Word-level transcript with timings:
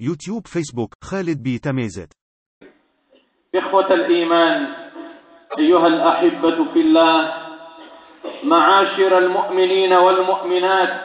يوتيوب 0.00 0.46
فيسبوك 0.46 0.94
خالد 1.04 1.42
بي 1.42 1.58
تميزت. 1.58 2.12
إخوة 3.54 3.94
الإيمان 3.94 4.66
أيها 5.58 5.86
الأحبة 5.86 6.72
في 6.72 6.80
الله 6.80 7.32
معاشر 8.44 9.18
المؤمنين 9.18 9.92
والمؤمنات 9.92 11.00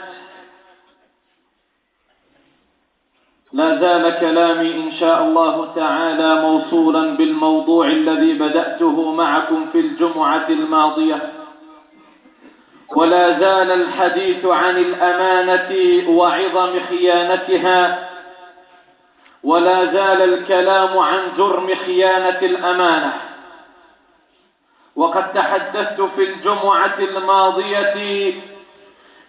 لا 3.54 3.80
زال 3.82 4.20
كلامي 4.20 4.76
إن 4.76 4.92
شاء 5.00 5.24
الله 5.24 5.76
تعالى 5.76 6.42
موصولا 6.42 7.18
بالموضوع 7.18 7.88
الذي 7.88 8.34
بدأته 8.34 9.12
معكم 9.12 9.72
في 9.72 9.80
الجمعة 9.80 10.50
الماضية. 10.50 11.32
ولا 12.96 13.40
زال 13.40 13.72
الحديث 13.72 14.46
عن 14.46 14.78
الأمانة 14.78 16.10
وعظم 16.10 16.80
خيانتها 16.80 18.13
ولا 19.44 19.86
زال 19.86 20.34
الكلام 20.34 20.98
عن 20.98 21.20
جرم 21.38 21.76
خيانة 21.86 22.40
الأمانة. 22.42 23.14
وقد 24.96 25.34
تحدثت 25.34 26.02
في 26.02 26.24
الجمعة 26.24 26.96
الماضية 27.00 28.34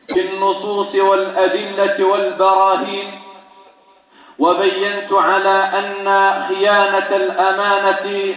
بالنصوص 0.09 0.95
والأدلة 0.95 2.05
والبراهين 2.05 3.21
وبينت 4.39 5.13
على 5.13 5.71
أن 5.79 6.05
خيانة 6.49 7.17
الأمانة 7.17 8.35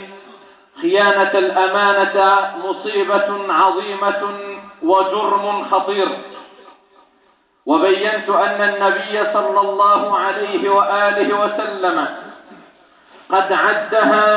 خيانة 0.81 1.31
الأمانة 1.39 2.47
مصيبة 2.65 3.53
عظيمة 3.53 4.39
وجرم 4.83 5.65
خطير. 5.71 6.07
وبينت 7.67 8.29
أن 8.29 8.61
النبي 8.69 9.33
صلى 9.33 9.59
الله 9.61 10.17
عليه 10.17 10.69
وآله 10.69 11.29
وسلم 11.39 12.07
قد 13.29 13.53
عدها 13.53 14.27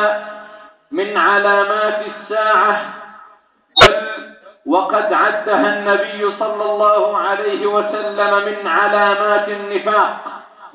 من 0.91 1.17
علامات 1.17 1.99
الساعة 2.07 2.95
وقد 4.67 5.13
عدها 5.13 5.79
النبي 5.79 6.37
صلى 6.39 6.65
الله 6.65 7.17
عليه 7.19 7.67
وسلم 7.67 8.33
من 8.47 8.67
علامات 8.67 9.49
النفاق 9.49 10.17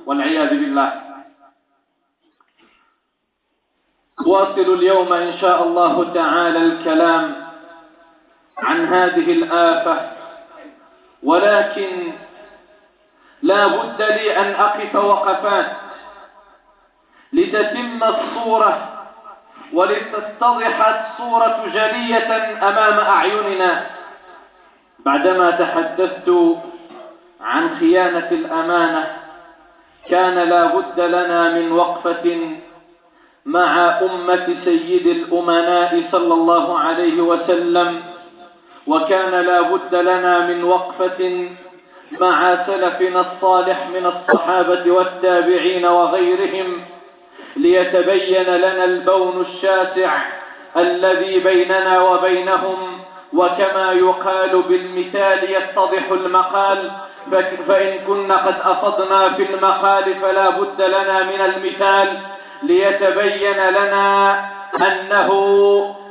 والعياذ 0.06 0.50
بالله. 0.50 0.94
واصل 4.26 4.74
اليوم 4.74 5.14
إن 5.14 5.38
شاء 5.42 5.64
الله 5.64 6.14
تعالى 6.14 6.58
الكلام 6.58 7.36
عن 8.58 8.86
هذه 8.86 9.32
الآفة 9.32 10.12
ولكن 11.24 12.14
لا 13.46 13.68
بد 13.68 14.02
لي 14.02 14.38
أن 14.38 14.56
أقف 14.56 14.96
وقفات 14.96 15.66
لتتم 17.34 18.04
الصورة 18.04 18.74
ولتتضح 19.74 20.76
الصورة 20.88 21.66
جلية 21.74 22.30
أمام 22.70 23.00
أعيننا 23.00 23.86
بعدما 25.06 25.52
تحدثت 25.52 26.30
عن 27.42 27.76
خيانة 27.80 28.28
الأمانة 28.32 29.04
كان 30.10 30.36
لا 30.50 30.66
بد 30.66 31.00
لنا 31.00 31.54
من 31.54 31.72
وقفة 31.72 32.58
مع 33.46 34.00
أمة 34.02 34.56
سيد 34.66 35.08
الأمناء 35.08 36.04
صلى 36.12 36.34
الله 36.34 36.80
عليه 36.80 37.22
وسلم 37.22 38.04
وكان 38.88 39.32
لا 39.32 39.62
بد 39.62 39.96
لنا 39.96 40.40
من 40.48 40.64
وقفة 40.64 41.50
مع 42.12 42.66
سلفنا 42.66 43.22
الصالح 43.22 43.88
من 43.88 44.06
الصحابة 44.06 44.92
والتابعين 44.92 45.86
وغيرهم 45.86 46.82
ليتبين 47.58 48.44
لنا 48.44 48.84
البون 48.86 49.46
الشاسع 49.50 50.12
الذي 50.78 51.40
بيننا 51.40 52.02
وبينهم 52.02 52.78
وكما 53.34 53.92
يقال 53.92 54.62
بالمثال 54.62 55.52
يتضح 55.52 56.12
المقال 56.12 56.92
فإن 57.68 58.00
كنا 58.08 58.36
قد 58.38 58.56
أفضنا 58.64 59.30
في 59.34 59.54
المقال 59.54 60.16
فلا 60.22 60.50
بد 60.50 60.82
لنا 60.82 61.24
من 61.24 61.42
المثال 61.42 62.18
ليتبين 62.64 63.58
لنا 63.70 64.40
أنه 64.82 65.30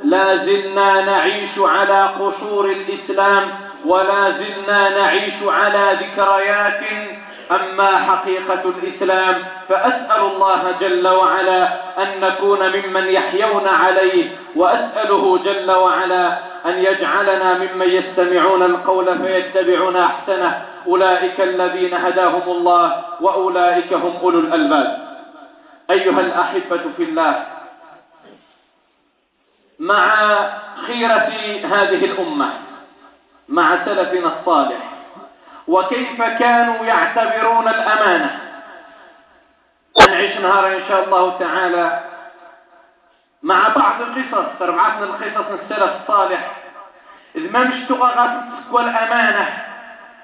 لا 0.03 0.35
زلنا 0.35 1.01
نعيش 1.01 1.51
على 1.57 2.09
قشور 2.19 2.65
الإسلام 2.65 3.43
ولا 3.85 4.31
زلنا 4.31 4.89
نعيش 4.89 5.33
على 5.43 5.97
ذكريات 6.01 6.81
أما 7.51 7.97
حقيقة 7.97 8.63
الإسلام 8.69 9.43
فأسأل 9.69 10.21
الله 10.21 10.75
جل 10.81 11.07
وعلا 11.07 11.63
أن 12.03 12.19
نكون 12.21 12.59
ممن 12.59 13.03
يحيون 13.09 13.67
عليه 13.67 14.29
وأسأله 14.55 15.37
جل 15.37 15.71
وعلا 15.71 16.37
أن 16.65 16.73
يجعلنا 16.77 17.57
ممن 17.57 17.89
يستمعون 17.89 18.63
القول 18.63 19.19
فيتبعون 19.19 19.95
أحسنه 19.95 20.65
أولئك 20.87 21.41
الذين 21.41 21.93
هداهم 21.93 22.43
الله 22.47 23.03
وأولئك 23.21 23.93
هم 23.93 24.13
أولو 24.23 24.39
الألباب 24.39 24.97
أيها 25.91 26.19
الأحبة 26.19 26.81
في 26.97 27.03
الله 27.03 27.45
مع 29.79 30.15
خيرة 30.87 31.31
هذه 31.63 32.05
الأمة 32.05 32.64
مع 33.49 33.85
سلفنا 33.85 34.39
الصالح. 34.39 34.77
وكيف 35.67 36.21
كانوا 36.21 36.85
يعتبرون 36.85 37.67
الأمانة؟ 37.67 38.39
نعيش 40.09 40.37
نهار 40.37 40.67
إن 40.67 40.81
شاء 40.87 41.03
الله 41.03 41.37
تعالى 41.39 41.99
مع 43.43 43.67
بعض 43.67 44.01
القصص. 44.01 44.45
تربعتنا 44.59 45.03
القصص 45.03 45.45
السلف 45.51 45.91
الصالح. 46.01 46.51
إذ 47.35 47.51
ما 47.51 47.59
مش 47.63 47.87
تغى 47.87 48.13
الأمانة؟ 48.73 49.63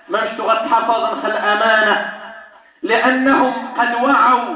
ما 0.09 0.23
مش 0.23 0.37
تغى 0.37 0.55
تحفظ 0.55 1.25
الأمانة؟ 1.25 2.13
لأنهم 2.83 3.73
قد 3.77 4.03
وعوا 4.03 4.55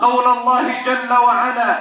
قول 0.00 0.38
الله 0.38 0.82
جل 0.86 1.12
وعلا 1.12 1.76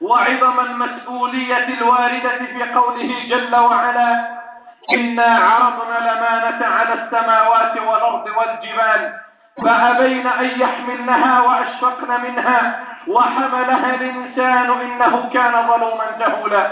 وعظم 0.00 0.60
المسؤولية 0.60 1.68
الواردة 1.68 2.38
في 2.38 2.72
قوله 2.74 3.14
جل 3.28 3.56
وعلا 3.56 4.37
إنا 4.94 5.24
عرضنا 5.38 5.98
الأمانة 5.98 6.66
على 6.66 6.94
السماوات 6.94 7.76
والأرض 7.80 8.26
والجبال 8.36 9.12
فأبين 9.64 10.26
أن 10.26 10.60
يحملنها 10.60 11.40
وأشفقن 11.40 12.20
منها 12.20 12.80
وحملها 13.08 13.94
الإنسان 13.94 14.70
إنه 14.70 15.30
كان 15.32 15.52
ظلوما 15.68 16.04
جهولا. 16.20 16.66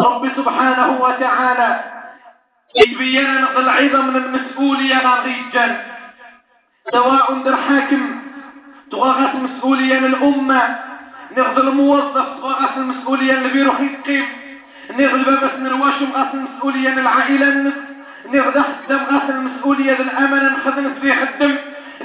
رب 0.00 0.28
سبحانه 0.36 0.98
وتعالى 1.00 1.80
يبين 2.86 3.26
العظم 3.56 4.06
من 4.06 4.16
المسؤولية 4.16 5.14
غيجا 5.14 5.84
سواء 6.92 7.34
در 7.34 7.56
حاكم 7.56 8.20
تغاغت 8.90 9.34
مسؤولية 9.34 9.98
الأمة 9.98 10.78
نغض 11.36 11.58
الموظف 11.58 12.26
تغاغت 12.40 12.76
المسؤولية 12.76 13.32
اللي 13.32 13.48
بيروح 13.48 13.80
يتقيم 13.80 14.26
نغلب 14.98 15.44
بس 15.44 15.50
نرواش 15.58 16.02
مغاس 16.02 16.34
المسؤولية 16.34 16.88
العائلة 16.88 17.48
النس 17.48 17.74
نغدا 18.32 18.62
حتى 18.62 18.94
مغاس 18.94 19.30
المسؤولية 19.30 19.92
الأمانة 19.92 20.56
نخدم 20.56 20.94
في 21.02 21.12
خدم. 21.12 21.56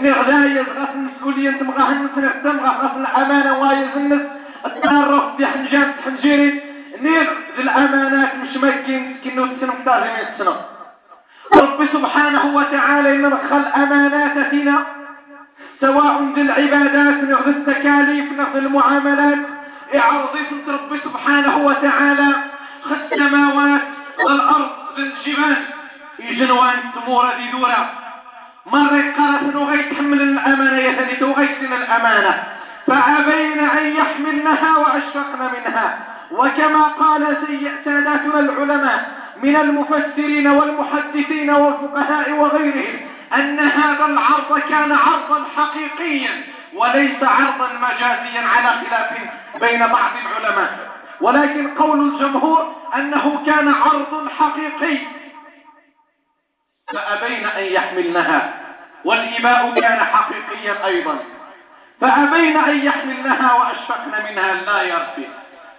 نغدا 0.02 0.46
يزغاس 0.46 0.90
المسؤولية 0.96 1.50
انت 1.50 1.64
مغاه 1.64 1.92
النس 1.92 2.12
نغدا 2.18 2.52
مغاس 2.52 2.92
الأمانة 2.98 3.60
وايز 3.60 3.90
النس 3.96 4.22
التعرف 4.66 5.36
في 5.38 5.46
حنجان 5.46 5.92
حنجيري 6.06 6.62
نغ 7.02 7.28
الأمانات 7.60 8.30
مش 8.36 8.58
مكين 8.58 9.16
كنو 9.24 9.46
تسنو 9.46 9.74
كتاغي 9.82 10.10
من 10.10 10.28
السنة 10.34 10.56
رب 11.62 11.88
سبحانه 11.94 12.56
وتعالى 12.56 13.16
إن 13.16 13.22
نرخل 13.22 13.64
أمانات 13.84 14.48
فينا 14.50 14.86
سواء 15.82 16.24
ذي 16.36 16.42
العبادات 16.42 17.24
نغذي 17.24 17.50
التكاليف 17.50 18.32
نغذي 18.40 18.60
المعاملات. 18.60 19.38
اعرضي 19.96 20.40
رب 20.68 21.00
سبحانه 21.04 21.58
وتعالى 21.58 22.28
السماوات 22.92 23.82
والأرض 24.26 24.70
بالجبال 24.96 25.58
يجنوان 26.20 26.78
تمورة 26.96 27.34
دي 27.38 27.52
دورة 27.52 27.90
مرة 28.66 29.14
قالت 29.18 29.56
وغيت 29.56 29.92
تحمل 29.94 30.22
الأمانة 30.22 30.78
يثني 30.80 31.28
وغيت 31.30 31.62
الأمانة. 31.62 32.44
فأبين 32.88 33.60
أن 33.60 33.96
يحملنها 33.96 34.78
وأشفقن 34.78 35.40
منها. 35.40 35.98
وكما 36.32 36.84
قال 36.84 37.38
ساداتنا 37.86 38.40
العلماء 38.40 39.12
من 39.44 39.56
المفسرين 39.56 40.48
والمحدثين 40.48 41.50
والفقهاء 41.50 42.32
وغيرهم 42.32 43.00
أن 43.36 43.60
هذا 43.60 44.06
العرض 44.06 44.60
كان 44.70 44.92
عرضا 44.92 45.46
حقيقيا 45.58 46.44
وليس 46.74 47.24
عرضا 47.24 47.70
مجازيا 47.82 48.42
على 48.56 48.70
خلاف 48.70 49.10
بين 49.62 49.80
بعض 49.80 50.12
العلماء. 50.26 50.95
ولكن 51.22 51.76
قول 51.76 52.00
الجمهور 52.14 52.76
أنه 52.96 53.46
كان 53.46 53.68
عرض 53.68 54.30
حقيقي. 54.30 54.98
فأبين 56.94 57.46
أن 57.46 57.64
يحملنها 57.64 58.54
والإباء 59.06 59.80
كان 59.80 60.00
حقيقيا 60.00 60.86
أيضا. 60.86 61.20
فأبين 62.02 62.58
أن 62.58 62.86
يحملنها 62.86 63.54
وأشفقن 63.54 64.12
منها 64.30 64.54
لا 64.54 64.82
يرفي. 64.82 65.28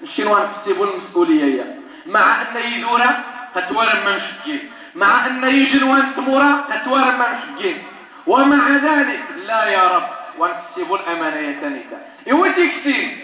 الشنوان 0.02 0.48
كتبوا 0.64 0.86
المسؤولية؟ 0.86 1.80
مع 2.06 2.42
أن 2.42 2.56
يدورا 2.72 3.24
تتورم 3.54 4.04
من 4.06 4.20
شجين 4.20 4.70
مع 4.94 5.26
أن 5.26 5.44
يجنوان 5.44 6.14
تمورا 6.16 6.64
تتورم 6.70 7.18
من 7.18 7.38
شجين 7.42 7.82
ومع 8.26 8.68
ذلك 8.70 9.20
لا 9.46 9.64
يا 9.64 9.88
رب 9.88 10.08
وانكسبوا 10.38 10.98
الأمانة 10.98 11.60
تنيتا 11.60 11.98
يوتي 12.26 12.68
كتير 12.68 13.16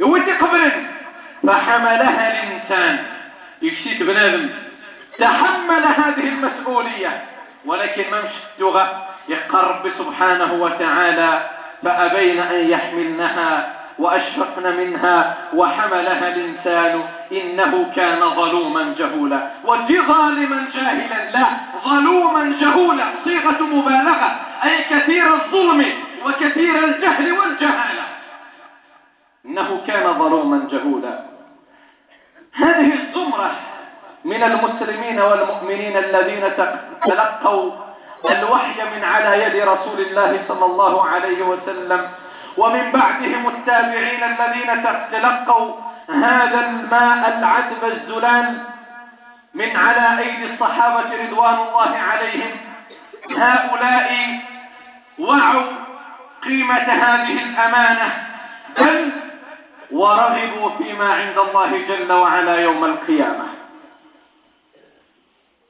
يوتي 0.00 0.32
قبرن. 0.32 0.86
فحملها 1.46 2.42
الإنسان. 2.42 3.04
يكشيت 3.62 4.02
بنادم. 4.02 4.48
تحمل 5.18 5.84
هذه 5.84 6.28
المسؤولية. 6.28 7.22
ولكن 7.64 8.04
ما 8.10 8.20
مش 8.20 8.30
اللغة 8.58 9.06
يقرب 9.28 9.90
سبحانه 9.98 10.52
وتعالى 10.52 11.50
فأبين 11.82 12.40
أن 12.40 12.68
يحملنها 12.70 13.72
وأشفقن 13.98 14.76
منها 14.76 15.36
وحملها 15.54 16.28
الإنسان 16.28 17.04
إنه 17.32 17.92
كان 17.96 18.30
ظلوما 18.30 18.94
جهولا. 18.98 19.50
ودي 19.64 20.00
ظالما 20.00 20.64
جاهلا 20.74 21.30
لا 21.30 21.46
ظلوما 21.84 22.56
جهولا. 22.60 23.04
صيغة 23.24 23.62
مبالغة. 23.62 24.40
أي 24.64 24.84
كثير 24.90 25.34
الظلم 25.34 25.92
وكثير 26.26 26.84
الجهل 26.84 27.32
والجهالة. 27.32 28.04
إنه 29.46 29.80
كان 29.86 30.12
ظلوما 30.18 30.68
جهولا. 30.70 31.29
هذه 32.54 32.92
الزمرة 32.94 33.50
من 34.24 34.42
المسلمين 34.42 35.20
والمؤمنين 35.20 35.96
الذين 35.96 36.42
تلقوا 37.06 37.72
الوحي 38.30 38.80
من 38.96 39.04
على 39.04 39.42
يد 39.44 39.68
رسول 39.68 40.00
الله 40.00 40.40
صلى 40.48 40.64
الله 40.66 41.06
عليه 41.08 41.42
وسلم 41.42 42.08
ومن 42.56 42.92
بعدهم 42.92 43.48
التابعين 43.48 44.22
الذين 44.22 44.84
تلقوا 45.12 45.74
هذا 46.08 46.60
الماء 46.66 47.38
العذب 47.38 47.84
الزلال 47.84 48.58
من 49.54 49.76
على 49.76 50.18
أيدي 50.18 50.54
الصحابة 50.54 51.04
رضوان 51.24 51.54
الله 51.54 51.96
عليهم. 51.98 52.50
هؤلاء 53.38 54.38
وعوا 55.18 55.62
قيمة 56.44 56.76
هذه 56.92 57.42
الأمانة 57.42 58.12
بل 58.78 59.10
ورغبوا 59.92 60.70
فيما 60.78 61.14
عند 61.14 61.38
الله 61.38 61.78
جل 61.88 62.12
وعلا 62.12 62.60
يوم 62.60 62.84
القيامة. 62.84 63.46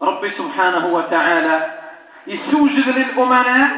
رب 0.02 0.28
سبحانه 0.38 0.87
وتعالى 0.87 1.78
يسوجد 2.26 2.88
للأمناء 2.88 3.70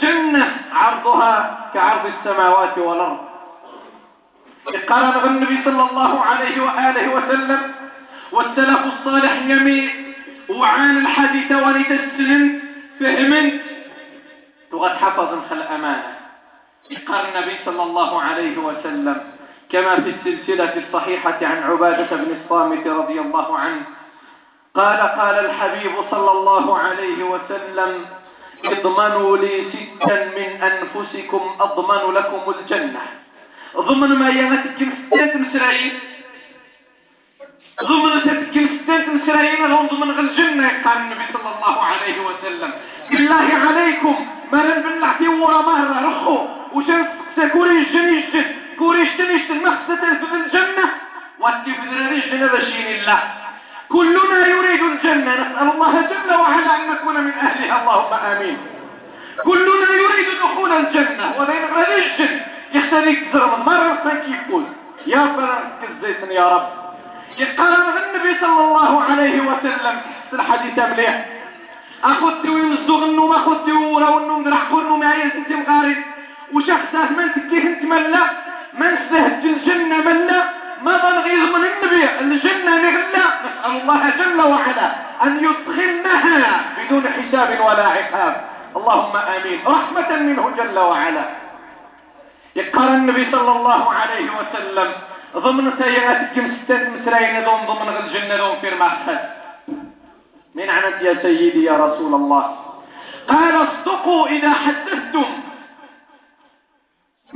جنة 0.00 0.56
عرضها 0.72 1.58
كعرض 1.74 2.06
السماوات 2.06 2.78
والأرض. 2.78 3.18
قال 4.88 5.26
النبي 5.26 5.58
صلى 5.64 5.90
الله 5.90 6.20
عليه 6.20 6.62
وآله 6.62 7.14
وسلم 7.14 7.74
والسلف 8.32 8.80
الصالح 8.84 9.32
يمي 9.32 9.90
وعان 10.48 10.98
الحديث 10.98 11.52
ونتسلم 11.52 12.60
فهمت 13.00 13.52
تغد 14.70 14.90
حفظ 14.90 15.30
خل 15.50 15.62
أمانة. 15.62 16.14
قال 17.08 17.24
النبي 17.28 17.54
صلى 17.64 17.82
الله 17.82 18.22
عليه 18.22 18.58
وسلم 18.58 19.35
كما 19.70 19.96
في 19.96 20.10
السلسلة 20.10 20.72
الصحيحة 20.86 21.38
عن 21.42 21.62
عبادة 21.62 22.16
بن 22.16 22.36
الصامت 22.44 22.86
رضي 22.86 23.20
الله 23.20 23.58
عنه 23.58 23.82
قال 24.74 25.00
قال 25.00 25.44
الحبيب 25.46 25.92
صلى 26.10 26.30
الله 26.30 26.78
عليه 26.78 27.24
وسلم 27.24 28.04
اضمنوا 28.64 29.36
لي 29.36 29.64
ستا 29.72 30.24
من 30.36 30.62
أنفسكم 30.62 31.56
أضمن 31.60 32.14
لكم 32.14 32.52
الجنة. 32.60 33.00
ضمن 33.76 34.08
ما 34.18 34.28
يمتكم 34.30 34.90
ستات 35.06 35.36
مسرعين 35.36 35.92
ضمن 37.82 38.20
ستات 38.20 39.08
مسرعين 39.08 39.66
لهم 39.66 39.86
ضمن 39.86 40.18
الجنة. 40.18 40.68
قال 40.84 40.98
النبي 40.98 41.24
صلى 41.32 41.50
الله 41.56 41.82
عليه 41.82 42.16
وسلم 42.26 42.70
بالله 43.10 43.48
عليكم 43.68 44.26
ما 44.52 44.78
نبلعتي 44.78 45.28
ورا 45.28 45.62
مهر 45.62 46.06
رخو 46.08 46.38
وشان 46.74 47.06
كوري 47.52 47.70
الجن 47.78 48.14
يشتن 48.18 48.44
كوري 48.78 49.00
يشتن 49.00 49.30
يشتن 49.36 49.62
مخصة 49.62 49.96
في 49.96 50.34
الجنة 50.34 50.90
واتي 51.38 51.74
في 51.74 51.86
ذراري 51.88 52.24
الجنة 52.24 52.46
بشين 52.52 52.86
الله. 52.86 53.22
كلنا 53.88 54.46
يريد 54.46 54.82
الجنة 54.82 55.34
نسأل 55.34 55.70
الله 55.74 56.00
جل 56.00 56.34
وعلا 56.34 56.76
أن 56.76 56.90
نكون 56.90 57.20
من 57.20 57.32
أهلها. 57.32 57.82
اللهم 57.82 58.12
آمين. 58.32 58.58
كلنا 59.44 59.92
يريد 60.04 60.28
دخول 60.42 60.72
الجنة 60.72 61.34
وبين 61.38 61.64
الجن 61.98 62.40
يختليك 62.74 63.28
تزرم 63.32 63.64
مرة 63.66 64.22
يقول 64.26 64.64
يا 65.06 65.18
فرنك 65.18 65.90
الزيتن 65.90 66.32
يا 66.32 66.48
رب. 66.48 66.68
يقال 67.38 67.74
النبي 67.74 68.40
صلى 68.40 68.64
الله 68.64 69.02
عليه 69.02 69.40
وسلم 69.40 70.00
في 70.30 70.36
الحديث 70.36 70.78
مليح. 70.78 71.26
أخذت 72.04 72.46
ويمزوغ 72.46 73.04
النوم 73.04 73.32
أخذت 73.32 73.68
ولو 73.68 74.18
النوم 74.18 74.44
درح 74.44 74.70
النوم 74.72 75.02
يا 75.02 75.14
يزنتي 75.14 75.54
مغارب 75.54 75.96
وشخصه 76.52 77.10
من 77.16 77.32
تكيه 77.34 77.62
أنت 77.62 77.84
ملا 78.78 78.90
من 78.90 78.96
سهج 79.10 79.44
الجنة 79.44 79.96
ملا 79.96 80.40
ما 80.82 80.96
ظن 80.96 81.24
من 81.24 81.64
النبي 81.64 82.20
الجنة 82.20 82.76
نغلى 82.76 83.24
نسأل 83.44 83.80
الله 83.80 84.10
جل 84.18 84.40
وعلا 84.40 84.92
أن 85.22 85.44
يدخلنها 85.44 86.60
بدون 86.78 87.04
حساب 87.08 87.60
ولا 87.60 87.86
عقاب. 87.86 88.44
اللهم 88.76 89.16
آمين. 89.16 89.58
رحمة 89.66 90.16
منه 90.16 90.50
جل 90.56 90.78
وعلا. 90.78 91.24
يقال 92.56 92.88
النبي 92.88 93.30
صلى 93.32 93.52
الله 93.52 93.92
عليه 93.92 94.28
وسلم 94.38 94.92
ضمن 95.36 95.72
سيئاتكم 95.82 96.44
ستة 96.64 96.88
مسرين 96.88 97.44
ضمن 97.44 97.66
ضمن 97.66 97.96
الجنة 98.04 98.36
ضمن 98.36 98.60
في 98.60 98.68
المحفل 98.72 99.18
من 100.54 100.70
عنت 100.70 101.02
يا 101.02 101.14
سيدي 101.22 101.64
يا 101.64 101.72
رسول 101.72 102.14
الله. 102.14 102.56
قال 103.28 103.54
اصدقوا 103.62 104.26
إذا 104.26 104.50
حدثتم. 104.50 105.24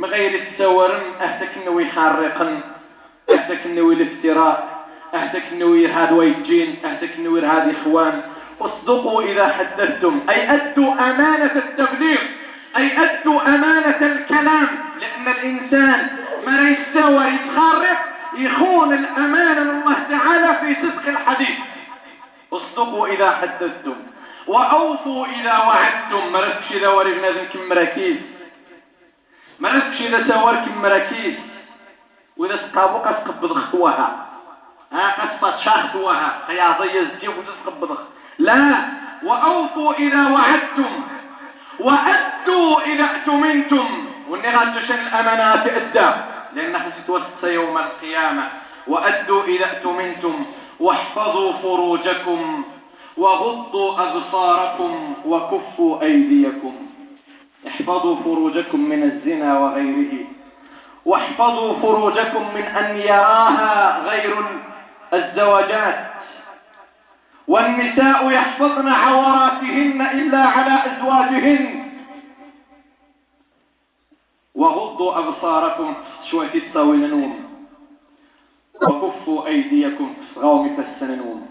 من 0.00 0.08
غير 0.08 0.34
التورن 0.34 1.02
أهتك 1.20 1.50
نوي 1.66 1.86
حارقا 1.86 2.60
أهدك 3.30 3.66
النوير 3.66 3.96
الافتراء 3.96 4.86
أهدك 5.14 5.42
النوير 5.52 5.90
هذا 5.92 6.12
ويجين 6.12 6.76
أهدك 6.84 7.10
النوير 7.18 7.46
هذا 7.46 7.72
إخوان. 7.80 8.22
اصدقوا 8.60 9.22
إذا 9.22 9.48
حدثتم 9.48 10.20
أي 10.30 10.54
أدوا 10.54 10.92
أمانة 10.92 11.52
التبليغ 11.56 12.18
أي 12.76 13.04
أدوا 13.04 13.42
أمانة 13.42 13.96
الكلام 14.02 14.68
لأن 15.00 15.28
الإنسان 15.28 16.08
ما 16.46 16.70
يستوى 16.70 17.24
يتخرف 17.24 17.98
يخون 18.36 18.94
الأمانة 18.94 19.60
لله 19.60 19.96
تعالى 20.10 20.54
في 20.60 20.82
صدق 20.82 21.08
الحديث. 21.08 21.58
اصدقوا 22.52 23.06
إذا 23.06 23.30
حدثتم 23.30 23.94
وأوفوا 24.46 25.26
إذا 25.26 25.58
وعدتم. 25.58 26.32
مرسكش 26.32 26.72
إذا 26.72 26.88
ورغنا 26.88 27.30
ذنكم 27.30 27.68
مراكيز؟ 27.70 28.16
مرسكش 29.60 30.00
إذا 30.00 30.34
سواركم 30.34 30.82
مراكيز 30.82 31.34
وإذا 32.36 32.56
سقابوك 32.56 33.06
أسقب 33.06 33.52
خطوها 33.52 34.26
ها 34.92 35.10
قصة 35.10 35.56
شاخوها 35.64 36.38
خياطية 36.46 37.00
الزيوف 37.00 37.34
وتسقب 37.38 37.98
لا. 38.38 38.84
وأوفوا 39.22 39.92
إذا 39.92 40.30
وعدتم. 40.30 41.02
وأدوا 41.80 42.80
إذا 42.80 43.04
اؤتمنتم. 43.04 44.06
وإني 44.28 44.56
غاتشن 44.56 44.94
الأمانات 44.94 45.66
أدى. 45.66 46.16
لأنها 46.54 46.90
ستوسط 47.02 47.44
يوم 47.44 47.78
القيامة. 47.78 48.48
وأدوا 48.86 49.44
إذا 49.44 49.66
اؤتمنتم. 49.66 50.46
واحفظوا 50.80 51.52
فروجكم. 51.52 52.64
وغضوا 53.16 53.92
أبصاركم. 54.02 55.14
وكفوا 55.24 56.02
أيديكم. 56.02 56.89
احفظوا 57.66 58.16
فروجكم 58.16 58.80
من 58.80 59.02
الزنا 59.02 59.58
وغيره. 59.58 60.26
واحفظوا 61.06 61.74
فروجكم 61.74 62.54
من 62.54 62.62
أن 62.62 62.96
يراها 62.96 63.98
غير 64.10 64.34
الزواجات. 65.14 66.10
والنساء 67.48 68.30
يحفظن 68.30 68.88
عوراتهن 68.88 70.02
إلا 70.02 70.38
على 70.38 70.92
أزواجهن. 70.92 71.80
وغضوا 74.54 75.18
أبصاركم 75.18 75.94
شوية 76.30 76.62
نوم 77.06 77.44
وكفوا 78.82 79.46
أيديكم 79.46 80.14
غوم 80.36 80.76
السننوم 80.78 81.48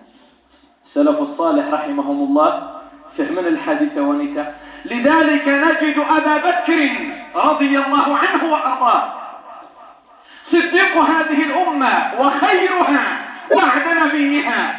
السلف 0.86 1.20
الصالح 1.22 1.74
رحمهم 1.74 2.24
الله 2.24 2.82
فهمنا 3.18 3.48
الحديث 3.48 3.98
ونكا 3.98 4.56
لذلك 4.86 5.48
نجد 5.48 6.04
أبا 6.10 6.38
بكر 6.38 6.90
رضي 7.36 7.78
الله 7.80 8.18
عنه 8.18 8.44
وأرضاه. 8.44 9.14
صديق 10.52 10.98
هذه 10.98 11.44
الأمة 11.44 12.12
وخيرها 12.20 13.18
بعد 13.56 13.84
نبيها 14.04 14.76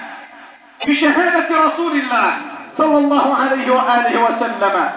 بشهادة 0.86 1.64
رسول 1.64 1.92
الله 1.92 2.36
صلى 2.78 2.98
الله 2.98 3.36
عليه 3.36 3.70
وآله 3.70 4.22
وسلم 4.24 4.90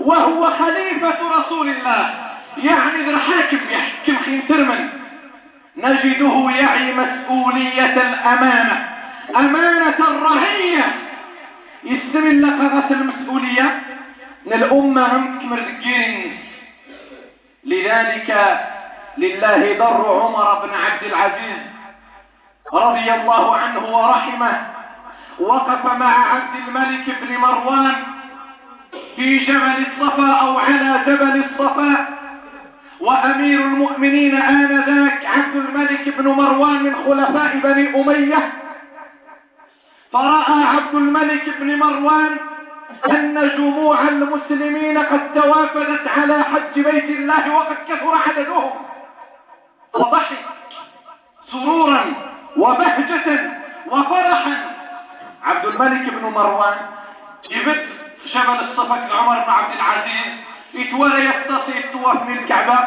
وهو 0.00 0.50
خليفة 0.50 1.18
رسول 1.38 1.68
الله. 1.68 2.10
يعني 2.56 3.10
ذا 3.10 3.18
حاكم 3.18 3.58
يحكم 3.70 4.24
خين 4.24 4.42
ترمن. 4.48 4.88
نجده 5.76 6.50
يعي 6.50 6.94
مسؤولية 6.94 7.94
الأمانة 7.96 8.88
أمانة 9.36 9.98
الرهية. 9.98 10.84
يستمل 11.84 12.42
لقغة 12.42 12.86
المسؤولية. 12.90 13.80
من 14.46 14.52
الأمة 14.52 15.16
هم 15.16 15.38
كمرزقين 15.38 16.38
لذلك 17.64 18.60
لله 19.18 19.78
ضر 19.78 20.20
عمر 20.20 20.66
بن 20.66 20.74
عبد 20.74 21.02
العزيز 21.02 21.58
رضي 22.72 23.12
الله 23.12 23.56
عنه 23.56 23.96
ورحمه 23.96 24.66
وقف 25.40 25.84
مع 25.92 26.34
عبد 26.34 26.68
الملك 26.68 27.16
بن 27.22 27.36
مروان 27.36 27.94
في 29.16 29.38
جبل 29.38 29.86
الصفا 29.86 30.32
أو 30.32 30.58
على 30.58 31.00
جبل 31.06 31.44
الصفا 31.44 32.06
وأمير 33.00 33.60
المؤمنين 33.60 34.34
آنذاك 34.34 35.26
عبد 35.26 35.56
الملك 35.56 36.08
بن 36.18 36.28
مروان 36.28 36.82
من 36.82 36.94
خلفاء 36.94 37.56
بني 37.56 38.00
أمية. 38.00 38.52
فرأى 40.12 40.64
عبد 40.64 40.94
الملك 40.94 41.42
بن 41.60 41.78
مروان 41.78 42.36
أن 43.10 43.50
جموع 43.56 44.02
المسلمين 44.02 44.98
قد 44.98 45.34
توافدت 45.34 46.08
على 46.08 46.44
حج 46.44 46.80
بيت 46.80 47.04
الله 47.04 47.54
وقد 47.54 47.76
كثر 47.88 48.18
عددهم. 48.26 48.70
فضحك 49.94 50.44
سرورا 51.52 52.04
وبهجة 52.56 53.50
وفرحا. 53.86 54.56
عبد 55.44 55.66
الملك 55.66 56.14
بن 56.14 56.30
مروان 56.30 56.78
في 57.48 57.54
جبل 58.34 58.60
الصفا 58.60 59.08
عمر 59.14 59.38
بن 59.44 59.50
عبد 59.50 59.74
العزيز. 59.74 60.32
يتولى 60.74 61.24
يختصي 61.24 61.78
يتوف 61.78 62.22
من 62.22 62.38
الكعبة. 62.38 62.78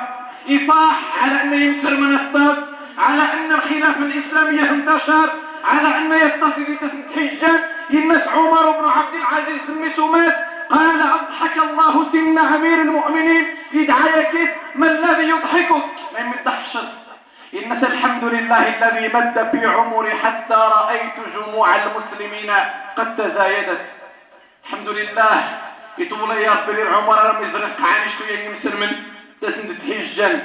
يصاح 0.47 1.23
على 1.23 1.41
أنه 1.41 1.55
ينكر 1.55 1.97
من 1.97 2.15
الصف 2.15 2.57
على 2.97 3.23
أن 3.33 3.51
الخلافة 3.51 3.99
الاسلامية 3.99 4.69
انتشر 4.69 5.29
على 5.65 5.97
أن 5.97 6.11
يتصل 6.11 6.77
حجة 7.15 7.69
ينس 7.89 8.27
عمر 8.27 8.71
بن 8.71 8.89
عبد 8.89 9.13
العزيز 9.13 9.59
سميته 9.67 10.07
مات 10.07 10.35
قال 10.69 11.01
أضحك 11.01 11.57
الله 11.57 12.11
سن 12.11 12.37
أمير 12.37 12.81
المؤمنين. 12.81 13.45
يدعى 13.73 14.25
ما 14.75 14.87
الذي 14.87 15.29
يضحكك؟ 15.29 15.85
ما 16.13 16.19
يمدحش 16.19 16.77
إنس 17.53 17.83
الحمد 17.83 18.23
لله 18.23 18.87
الذي 18.87 19.07
مد 19.13 19.49
في 19.51 19.65
عمري 19.65 20.11
حتى 20.11 20.53
رأيت 20.53 21.13
جموع 21.35 21.75
المسلمين 21.75 22.51
قد 22.97 23.15
تزايدت. 23.17 23.81
الحمد 24.65 24.89
لله. 24.89 25.59
يطول 25.97 26.31
يا 26.31 26.51
ربي 26.51 26.81
العمر 26.81 27.35
رمي 27.35 27.51
زرق 27.51 27.81
عاني 27.81 28.11
شوية 28.17 28.39
يمسر 28.39 28.75
من 28.77 28.91
تسند 29.41 29.77
حجا 29.87 30.43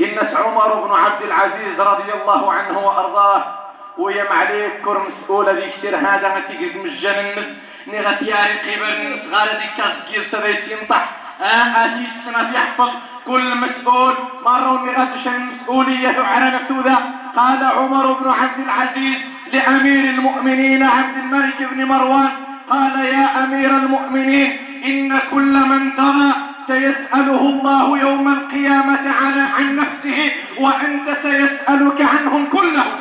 إنس 0.00 0.36
عمر 0.36 0.86
بن 0.86 0.94
عبد 0.94 1.22
العزيز 1.22 1.80
رضي 1.80 2.12
الله 2.12 2.52
عنه 2.52 2.86
وأرضاه. 2.86 3.61
ويا 3.98 4.24
معليك 4.30 4.72
كر 4.84 5.06
مسؤولة 5.08 5.52
ذي 5.52 5.70
كتير 5.78 5.96
هذا 5.96 6.28
ما 6.28 6.40
تيجي 6.48 6.78
مجان 6.78 7.24
النس 7.24 7.46
نغتياري 7.86 8.52
قبل 8.58 9.20
صغار 9.30 9.48
ذي 9.48 9.68
كاس 9.76 9.92
كير 10.12 10.22
سبيت 10.32 10.68
ينطح 10.68 11.08
آه 11.42 11.84
أتيش 11.84 12.08
سنة 12.26 12.50
يحفظ 12.54 12.90
كل 13.26 13.56
مسؤول. 13.56 14.14
مروا 14.44 14.78
مئة 14.78 15.08
المسؤولية 15.26 16.20
على 16.20 16.46
نفسه 16.54 16.98
قال 17.36 17.64
عمر 17.64 18.12
بن 18.12 18.30
عبد 18.30 18.58
العزيز 18.66 19.18
لأمير 19.52 20.04
المؤمنين 20.04 20.82
عبد 20.82 21.16
الملك 21.16 21.68
بن 21.72 21.84
مروان 21.84 22.28
قال 22.70 23.04
يا 23.04 23.44
أمير 23.44 23.70
المؤمنين 23.70 24.58
إن 24.84 25.18
كل 25.30 25.52
من 25.68 25.96
ترى 25.96 26.32
سيسأله 26.66 27.40
الله 27.40 27.98
يوم 27.98 28.28
القيامة 28.32 29.14
على 29.22 29.40
عن 29.40 29.76
نفسه 29.76 30.32
وأنت 30.58 31.16
سيسألك 31.22 32.02
عنهم 32.02 32.46
كلهم. 32.46 32.92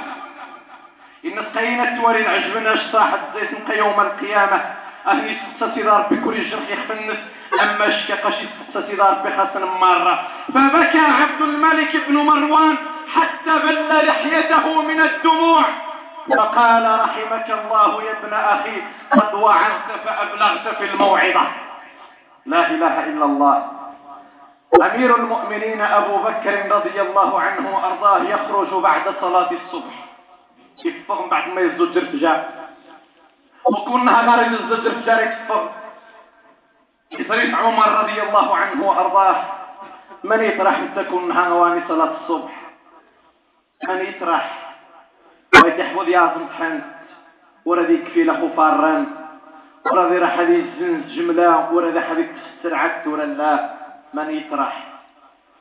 إن 1.26 1.44
سقينة 1.54 2.06
ورين 2.06 2.28
عجبنا 2.28 2.76
صاحت 2.92 3.20
زيت 3.36 3.78
يوم 3.78 4.00
القيامة. 4.00 4.62
أهني 5.08 5.38
ستة 5.58 6.08
بكل 6.10 6.50
جرح 6.50 6.70
يخفنس 6.70 7.18
أما 7.62 7.88
اشتقش 7.88 8.34
ستة 8.70 9.14
بخسن 9.24 9.64
مرة. 9.82 10.24
فبكى 10.54 11.00
عبد 11.00 11.42
الملك 11.42 11.96
بن 12.08 12.16
مروان 12.16 12.76
حتى 13.16 13.60
بل 13.64 14.06
لحيته 14.08 14.82
من 14.82 15.02
الدموع. 15.02 15.64
فقال 16.38 17.00
رحمك 17.00 17.50
الله 17.50 18.04
يا 18.04 18.12
ابن 18.12 18.34
أخي 18.34 18.82
قد 19.12 19.34
وعظت 19.34 19.92
فأبلغت 20.06 20.76
في 20.78 20.86
الموعظة. 20.94 21.48
لا 22.46 22.70
إله 22.70 23.04
إلا 23.04 23.26
الله. 23.26 23.72
أمير 24.82 25.16
المؤمنين 25.16 25.82
أبو 25.82 26.18
بكر 26.18 26.76
رضي 26.76 27.02
الله 27.02 27.42
عنه 27.42 27.76
وأرضاه 27.76 28.24
يخرج 28.24 28.82
بعد 28.84 29.14
صلاة 29.22 29.50
الصبح. 29.52 29.94
يفهم 30.86 31.30
بعد 31.30 31.50
ما 31.50 31.62
يزجر 31.62 32.06
فجاء 32.06 32.70
وكنا 33.66 34.12
غارب 34.12 34.54
الزجر 34.54 34.94
شارك 35.06 35.38
يصريف 37.12 37.56
عمر 37.56 37.88
رضي 37.88 38.22
الله 38.22 38.58
عنه 38.58 38.88
وأرضاه؟ 38.88 39.44
من 40.24 40.44
يطرح 40.44 40.80
تكون 40.96 41.32
هواني 41.32 41.82
صلاة 41.88 42.18
الصبح؟ 42.22 42.62
من 43.88 43.96
يطرح؟ 43.96 44.76
ويتحفظ 45.64 46.08
يا 46.08 46.32
صمتحن 46.36 46.82
ورد 47.66 47.90
يكفي 47.90 48.24
له 48.24 48.50
فاران. 48.58 49.06
ورد 49.86 50.12
راح 50.14 50.40
الزنز 50.40 51.06
جملة. 51.14 51.74
ورد 51.74 52.00
حبيب 52.00 52.28
تستر 52.36 52.76
عدت 52.76 53.08
ولا 53.08 53.24
لا. 53.24 53.74
من 54.14 54.30
يطرح؟ 54.30 54.88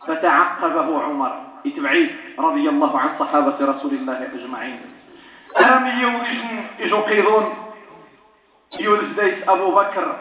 فتعقبه 0.06 1.02
عمر. 1.02 1.32
يتبعيه 1.64 2.10
رضي 2.38 2.68
الله 2.68 3.00
عن 3.00 3.08
صحابة 3.18 3.56
رسول 3.60 3.92
الله 3.94 4.22
أجمعين. 4.34 4.80
ألم 5.60 5.86
يجوا 6.78 7.00
قيضون 7.00 7.54
يولد 8.80 9.20
زيت 9.20 9.48
أبو 9.48 9.70
بكر 9.70 10.16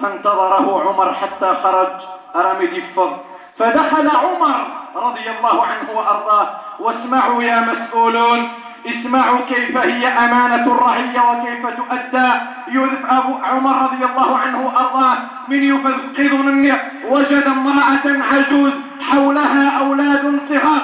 فانتظره 0.00 0.88
عمر 0.88 1.14
حتى 1.14 1.54
خرج 1.62 1.92
أرمي 2.36 2.66
دفض 2.66 3.18
فدخل 3.58 4.10
عمر 4.16 4.66
رضي 4.94 5.30
الله 5.30 5.66
عنه 5.66 5.90
وأرضاه 5.98 6.48
واسمعوا 6.80 7.42
يا 7.42 7.60
مسؤولون 7.60 8.48
اسمعوا 8.86 9.38
كيف 9.48 9.76
هي 9.76 10.08
أمانة 10.08 10.72
الرعية 10.72 11.20
وكيف 11.30 11.66
تؤدى 11.66 12.32
يوسف 12.68 13.04
أبو 13.10 13.34
عمر 13.44 13.82
رضي 13.82 14.04
الله 14.04 14.38
عنه 14.38 14.66
وأرضاه 14.66 15.16
من 15.48 15.62
يفقد 15.62 16.34
مني 16.34 16.72
وجد 17.08 17.42
امرأة 17.46 18.24
عجوز 18.32 18.72
حولها 19.10 19.78
أولاد 19.78 20.40
صغار 20.48 20.82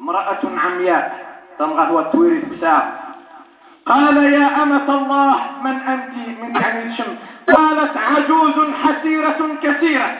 امرأة 0.00 0.40
عمياء 0.64 1.33
تمغى 1.58 1.90
هو 1.90 2.00
التويري 2.00 2.40
بساعة 2.40 3.04
قال 3.86 4.32
يا 4.32 4.62
أمة 4.62 4.88
الله 4.88 5.36
من 5.64 5.76
أنت؟ 5.80 6.14
من 6.42 6.56
يعني 6.56 6.82
الشمس 6.82 7.16
قالت 7.56 7.96
عجوز 7.96 8.54
حسيرة 8.84 9.56
كثيرة. 9.62 10.16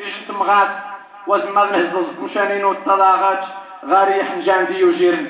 إجت 0.00 0.30
مغاد 0.30 0.68
وزمال 1.26 1.72
نهزز 1.72 2.06
مشانين 2.22 2.64
والطلاغات. 2.64 3.44
غاريح 3.86 4.34
جاندي 4.34 4.84
وجيرن 4.84 5.26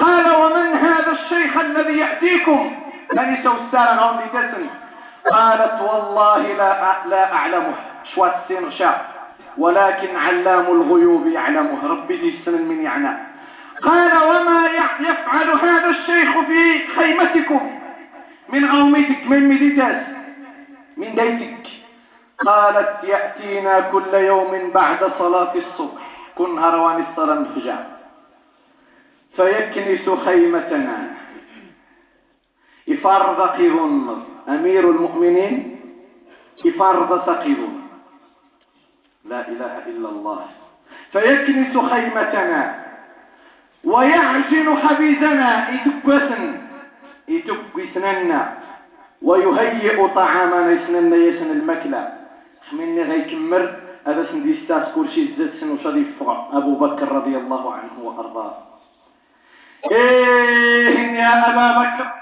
قال 0.00 0.34
ومن 0.34 0.76
هذا 0.76 1.12
الشيخ 1.12 1.56
الذي 1.56 1.98
يأتيكم؟ 1.98 2.72
لن 3.12 3.34
يسوي 3.34 3.54
السارة 3.66 3.94
غوندي 3.94 4.28
تسن 4.32 4.66
قالت 5.30 5.80
والله 5.80 6.42
لا 6.42 6.92
لا 7.08 7.32
أعلمه. 7.34 7.74
شوات 8.14 8.52
غشاء. 8.52 9.12
ولكن 9.58 10.16
علام 10.16 10.66
الغيوب 10.66 11.26
يعلمه. 11.26 11.86
ربي 11.88 12.16
دي 12.16 12.28
السن 12.28 12.62
من 12.62 12.82
يعنى. 12.82 13.31
قال 13.82 14.12
وما 14.22 14.66
يفعل 15.00 15.50
هذا 15.50 15.88
الشيخ 15.90 16.40
في 16.40 16.88
خيمتكم 16.96 17.80
من 18.48 18.64
غومتك 18.64 19.26
من 19.26 19.48
مديتاس 19.48 20.06
من 20.96 21.14
ديتك؟ 21.14 21.66
قالت 22.46 23.04
يأتينا 23.04 23.80
كل 23.80 24.14
يوم 24.14 24.70
بعد 24.74 25.12
صلاة 25.18 25.54
الصبح 25.54 26.02
كن 26.34 26.58
هروان 26.58 27.06
الصلاة 27.10 27.38
الفجار 27.38 27.86
فيكنس 29.36 30.10
خيمتنا. 30.24 31.10
يفرض 32.86 33.40
قيظن 33.40 34.24
أمير 34.48 34.90
المؤمنين 34.90 35.80
يفرض 36.64 37.26
سقيظن 37.26 37.82
لا 39.24 39.48
إله 39.48 39.78
إلا 39.86 40.08
الله. 40.08 40.46
فيكنس 41.12 41.78
خيمتنا. 41.78 42.81
ويعجن 43.84 44.76
حبيزنا 44.76 45.70
يتكوسن 45.70 46.60
يتكوسننا 47.28 48.52
ويهيئ 49.22 50.08
طعامنا 50.08 50.70
يسنن 50.70 51.12
يسن 51.12 51.50
المكلة 51.50 52.12
هذا 54.06 54.26
سندي 54.32 54.64
ستاس 54.64 54.88
كل 54.94 55.10
شيء 55.10 55.34
زاد 55.38 55.52
سن 55.60 55.70
وشادي 55.70 56.06
أبو 56.52 56.74
بكر 56.74 57.12
رضي 57.12 57.36
الله 57.36 57.74
عنه 57.74 57.94
وأرضاه. 58.02 58.54
إيه 59.90 60.98
يا 60.98 61.50
أبا 61.50 61.82
بكر. 61.82 62.12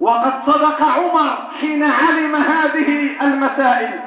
وقد 0.00 0.32
صدق 0.46 0.82
عمر 0.82 1.36
حين 1.60 1.82
علم 1.82 2.34
هذه 2.34 3.10
المسائل. 3.22 4.00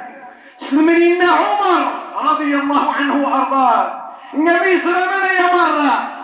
سلمنا 0.70 1.32
عمر 1.32 1.92
رضي 2.32 2.56
الله 2.56 2.92
عنه 2.92 3.28
وأرضاه. 3.28 4.02
النبي 4.34 4.82
صلى 4.82 5.04
الله 5.04 5.16
عليه 5.16 6.14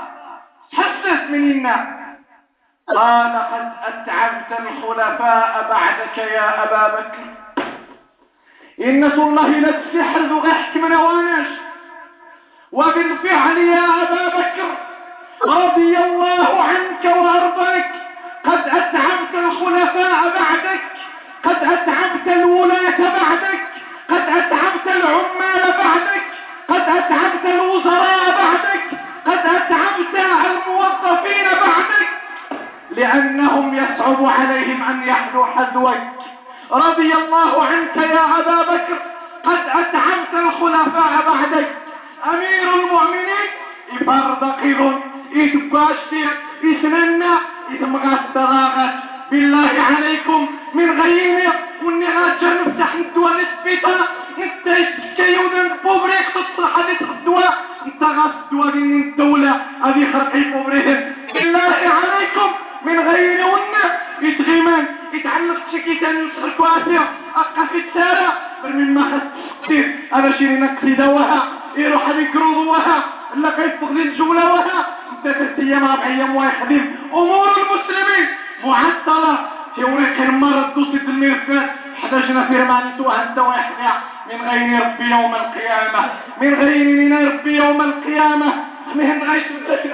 حسس 0.74 1.30
مننا 1.30 2.02
قال 2.88 3.32
قد 3.36 3.72
أتعبت 3.88 4.60
الخلفاء 4.60 5.68
بعدك 5.70 6.18
يا 6.18 6.64
أبا 6.64 6.88
بكر. 6.88 7.26
إن 8.82 9.04
الله 9.04 9.48
للسحر 9.48 10.20
ذو 10.20 10.40
غحك 10.40 10.76
من 10.76 10.94
وانش 10.94 11.48
وبالفعل 12.72 13.58
يا 13.58 13.86
أبا 14.04 14.28
بكر 14.28 14.78
رضي 15.46 15.98
الله 15.98 16.64
عنك 16.64 17.06
وأرضاك. 17.06 17.92
قد 18.46 18.68
أتعبت 18.68 19.34
الخلفاء 19.34 20.24
بعدك. 20.40 20.82
قد 21.44 21.64
أتعبت 21.64 22.28
الولاة 22.28 22.98
بعدك. 23.00 23.62
قد 24.10 24.30
أتعبت 24.30 24.88
العمال 24.88 25.72
بعدك. 25.72 26.24
قد 26.70 26.82
أتعبت 26.82 27.46
الوزراء 27.46 28.30
بعدك 28.30 28.84
قد 29.26 29.46
أتعبت 29.46 30.16
الموظفين 30.16 31.46
بعدك 31.46 32.10
لأنهم 33.02 33.74
يصعب 33.74 34.26
عليهم 34.26 34.84
أن 34.84 35.04
يحذوا 35.08 35.46
حذوك 35.46 35.98
رضي 36.72 37.14
الله 37.14 37.66
عنك 37.66 37.98
يا 37.98 38.40
أبا 38.40 38.62
بكر 38.62 38.98
قد 39.46 39.60
أتعبت 39.70 40.34
الخلفاء 40.34 41.12
بعدك. 41.28 41.68
أمير 42.34 42.76
المؤمنين 42.76 43.50
يفرضقل 43.94 45.00
يتباشر 45.32 46.30
يسننا 46.64 47.38
يتمغى 47.72 48.18
الدراغات 48.26 48.94
بالله 49.32 49.72
عليكم 49.90 50.48
من 50.74 51.02
غيرنا 51.02 51.54
والنغات 51.84 52.44
نفتح 52.44 52.94
الدواء 52.94 53.34
نثبتها 53.34 54.08
إنت 54.38 54.88
كيودا 55.18 55.78
بوبريك 55.84 56.26
تصلح 56.36 56.78
هذه 56.78 56.98
الدواء 57.02 57.58
إنت 57.86 58.04
غاس 58.04 58.32
الدواء 58.44 58.70
دين 58.70 59.02
الدولة 59.02 59.62
هذه 59.84 60.08
خرقي 60.14 60.42
بوبريهم 60.44 61.12
بالله 61.34 61.80
عليكم 61.98 62.52
من 62.86 63.00
غير 63.00 63.46
ونا 63.46 63.84
يتغيمان 64.22 64.86
يتعلق 65.14 65.58
تشكيتا 65.72 66.12
نسخ 66.12 66.44
الكواسية 66.44 67.10
أقا 67.36 67.66
في 67.66 67.78
التارة 67.78 68.34
من 68.64 68.94
ما 68.94 69.02
خص 69.02 69.42
كثير 69.64 70.00
هذا 70.14 70.32
شيء 70.38 70.60
نكسي 70.60 70.94
دواها 70.94 71.48
يروح 71.78 72.10
هذيك 72.10 72.36
روضوها 72.36 73.04
إلا 73.36 73.50
كيستغل 73.50 74.02
الجولة 74.02 74.54
وها 74.54 74.86
إنت 75.12 75.36
تستيام 75.38 75.84
ربع 75.84 76.06
أيام 76.06 76.36
ويخدم 76.36 76.86
أمور 77.14 77.48
المسلمين 77.58 78.28
معطلة. 78.66 79.38
توريك 79.76 80.20
المرض 80.20 80.74
دوسة 80.74 81.02
الميرفات 81.08 81.70
حداجنا 82.04 82.44
في 82.44 82.58
رمانيتو 82.58 83.12
أنت 83.12 83.38
ويحيى 83.38 83.94
من 84.32 84.50
غير 84.50 84.82
ربي 84.82 85.12
يوم 85.12 85.36
القيامة. 85.36 86.10
من 86.42 86.54
غير 86.54 87.28
ربي 87.34 87.56
يوم 87.56 87.82
القيامة. 87.82 88.54
مهن 88.96 89.24
غيش 89.24 89.44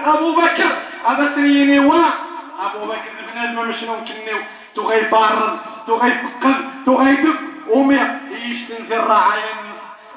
أبو 0.05 0.31
بكر. 0.31 0.71
هذا 1.07 1.31
سنيني 1.35 1.79
واحد 1.79 2.26
أبو 2.65 2.85
بكر 2.85 3.11
بنادم 3.33 3.71
شنو 3.71 3.95
كنيو 3.95 4.37
تغي 4.75 5.01
بارد 5.01 5.59
تغي 5.87 6.11
فقد 6.11 6.55
تغي 6.85 7.13
دب 7.15 7.35
ومع 7.69 8.19
يشتن 8.31 8.85
في 8.85 8.95
الرعاين 8.95 9.57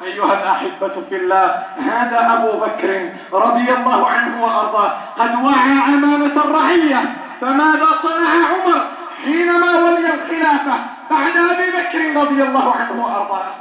أيها 0.03 0.33
الأحبة 0.43 1.03
في 1.09 1.17
الله 1.17 1.47
هذا 1.77 2.19
أبو 2.35 2.61
بكر 2.61 3.13
رضي 3.33 3.73
الله 3.73 4.09
عنه 4.09 4.45
وأرضاه. 4.45 4.93
قد 5.19 5.45
وعى 5.45 5.73
أمانة 5.89 6.45
الرعية 6.45 7.17
فماذا 7.41 7.89
صنع 8.03 8.31
عمر؟ 8.51 8.87
حينما 9.25 9.71
ولي 9.77 10.15
الخلافة 10.15 10.77
بعد 11.11 11.37
أبي 11.37 11.71
بكر 11.71 12.21
رضي 12.21 12.43
الله 12.43 12.73
عنه 12.73 13.05
وأرضاه. 13.05 13.55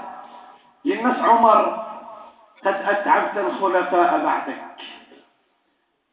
ينس 0.85 1.19
عمر 1.19 1.85
قد 2.65 2.75
أتعبت 2.87 3.37
الخلفاء 3.37 4.21
بعدك. 4.25 4.61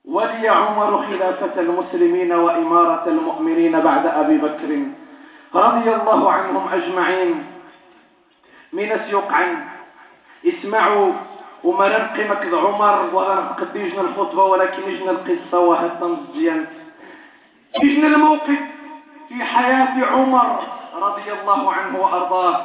ولي 0.07 0.49
عمر 0.49 1.07
خلافة 1.07 1.61
المسلمين 1.61 2.33
وإمارة 2.33 3.03
المؤمنين 3.07 3.81
بعد 3.81 4.07
أبي 4.07 4.39
بكر 4.39 4.83
رضي 5.55 5.95
الله 5.95 6.33
عنهم 6.33 6.69
أجمعين. 6.73 7.47
من 8.73 8.93
عن 9.33 9.65
اسمعوا 10.47 11.13
وما 11.65 11.89
ننقمك 11.89 12.55
عمر 12.55 13.15
ولا 13.15 13.35
نقديجنا 13.35 14.01
الخطبة 14.01 14.45
ولكن 14.45 14.83
يجنا 14.91 15.11
القصة 15.11 15.59
وهذا 15.59 16.07
مزيان 16.07 16.67
يجنا 17.83 18.07
الموقف 18.07 18.59
في 19.29 19.45
حياة 19.45 20.07
عمر 20.07 20.59
رضي 20.95 21.33
الله 21.43 21.73
عنه 21.73 22.01
وأرضاه. 22.01 22.61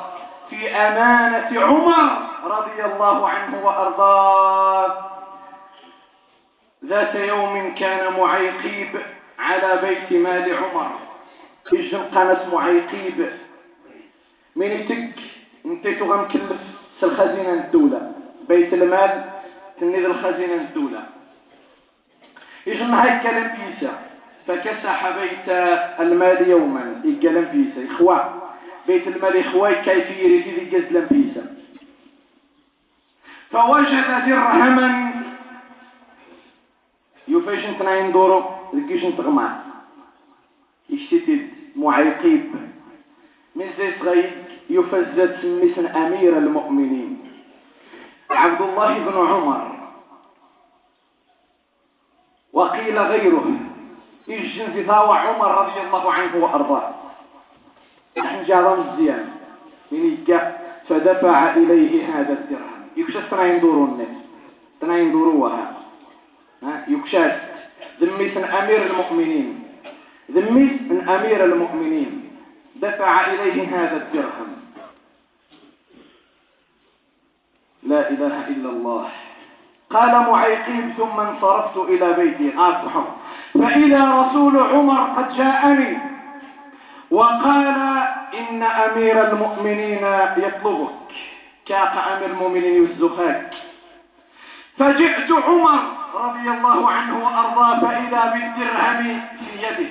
في 0.50 0.70
أمانة 0.76 1.62
عمر 1.62 2.10
رضي 2.44 2.86
الله 2.86 3.30
عنه 3.30 3.66
وأرضاه. 3.66 5.11
ذات 6.86 7.16
يوم 7.16 7.76
كان 7.76 8.14
معيقيب 8.14 8.90
على 9.40 9.82
بيت 9.82 10.20
مال 10.20 10.56
عمر. 10.56 10.92
يجن 11.74 11.98
قناة 11.98 12.50
معيقيب؟ 12.54 13.30
من 14.56 14.66
يتك 14.66 15.14
انتيتو 15.66 16.06
غنكلف 16.14 16.62
الخزينة 17.04 17.54
الدولة. 17.54 18.12
بيت 18.50 18.74
المال 18.74 19.24
تنيذ 19.80 20.06
الخزينة 20.06 20.54
الدولة. 20.54 21.04
يجن 22.68 22.94
هاي 22.94 23.20
كلام 23.20 23.58
بيسا؟ 23.58 24.00
فكسح 24.48 25.10
بيت 25.20 25.50
المال 26.00 26.50
يوما. 26.50 27.02
يقلم 27.06 27.46
بيسا؟ 27.54 27.94
إخوة 27.94 28.42
بيت 28.88 29.08
المال 29.08 29.38
إخوة 29.38 29.72
كيف 29.72 30.18
يريد 30.20 30.48
يقزلم 30.48 31.08
بيسا. 31.12 31.56
فوجد 33.52 34.26
درهما 34.28 35.11
يوفاش 37.32 37.66
نتناين 37.66 38.12
دورو 38.12 38.44
لكيش 38.74 39.06
نتغمع 39.06 39.60
يشتتد 40.90 41.50
معيقيب 41.76 42.52
من 43.56 43.66
زي 43.78 43.94
صغير 44.00 44.32
يفزد 44.70 45.38
سميسن 45.42 45.86
أمير 45.86 46.38
المؤمنين 46.38 47.18
عبد 48.32 48.62
الله 48.62 49.00
بن 49.00 49.18
عمر 49.18 49.62
وقيل 52.54 53.00
غيره 53.00 53.48
يجن 54.28 54.72
في 54.74 54.84
ثاوى 54.84 55.18
عمر 55.18 55.52
رضي 55.62 55.82
الله 55.88 56.14
عنه 56.14 56.44
وأرضاه 56.44 56.94
نحن 58.18 58.44
جارا 58.44 58.76
مزيان 58.76 59.30
من 59.92 60.18
فدفع 60.90 61.54
إليه 61.54 61.94
هذا 62.14 62.34
الدرهم 62.34 62.88
يكشف 62.98 63.32
تناين 63.32 63.60
دورو 63.60 63.86
الناس 63.86 64.18
تناين 64.82 65.12
دوروها 65.12 65.74
يكشاف. 66.88 67.42
ذميت 68.02 68.38
من 68.38 68.44
أمير 68.44 68.86
المؤمنين. 68.86 69.64
ذميت 70.32 70.82
من 70.92 71.10
أمير 71.10 71.46
المؤمنين. 71.46 72.32
دفع 72.76 73.32
إليه 73.32 73.68
هذا 73.68 73.98
الدرهم. 73.98 74.50
لا 77.84 78.10
إله 78.10 78.48
إلا 78.48 78.70
الله. 78.70 79.10
قال 79.90 80.12
معيقين 80.12 80.94
ثم 80.98 81.20
انصرفت 81.20 81.78
إلى 81.78 82.14
بيتي. 82.14 82.58
أصحى 82.58 83.04
فإذا 83.54 84.12
رسول 84.12 84.58
عمر 84.60 85.02
قد 85.18 85.38
جاءني 85.38 85.98
وقال 87.12 88.04
إن 88.40 88.64
أمير 88.64 89.32
المؤمنين 89.32 90.04
يطلبك 90.38 91.12
كاق 91.66 92.08
أمير 92.08 92.30
المؤمنين 92.30 92.84
يزخاك. 92.84 93.54
فجئت 94.78 95.32
عمر 95.32 96.01
رضي 96.16 96.50
الله 96.50 96.92
عنه 96.92 97.26
وأرضاه 97.26 97.80
فإذا 97.80 98.22
بالدرهم 98.34 99.22
في 99.40 99.66
يده. 99.66 99.90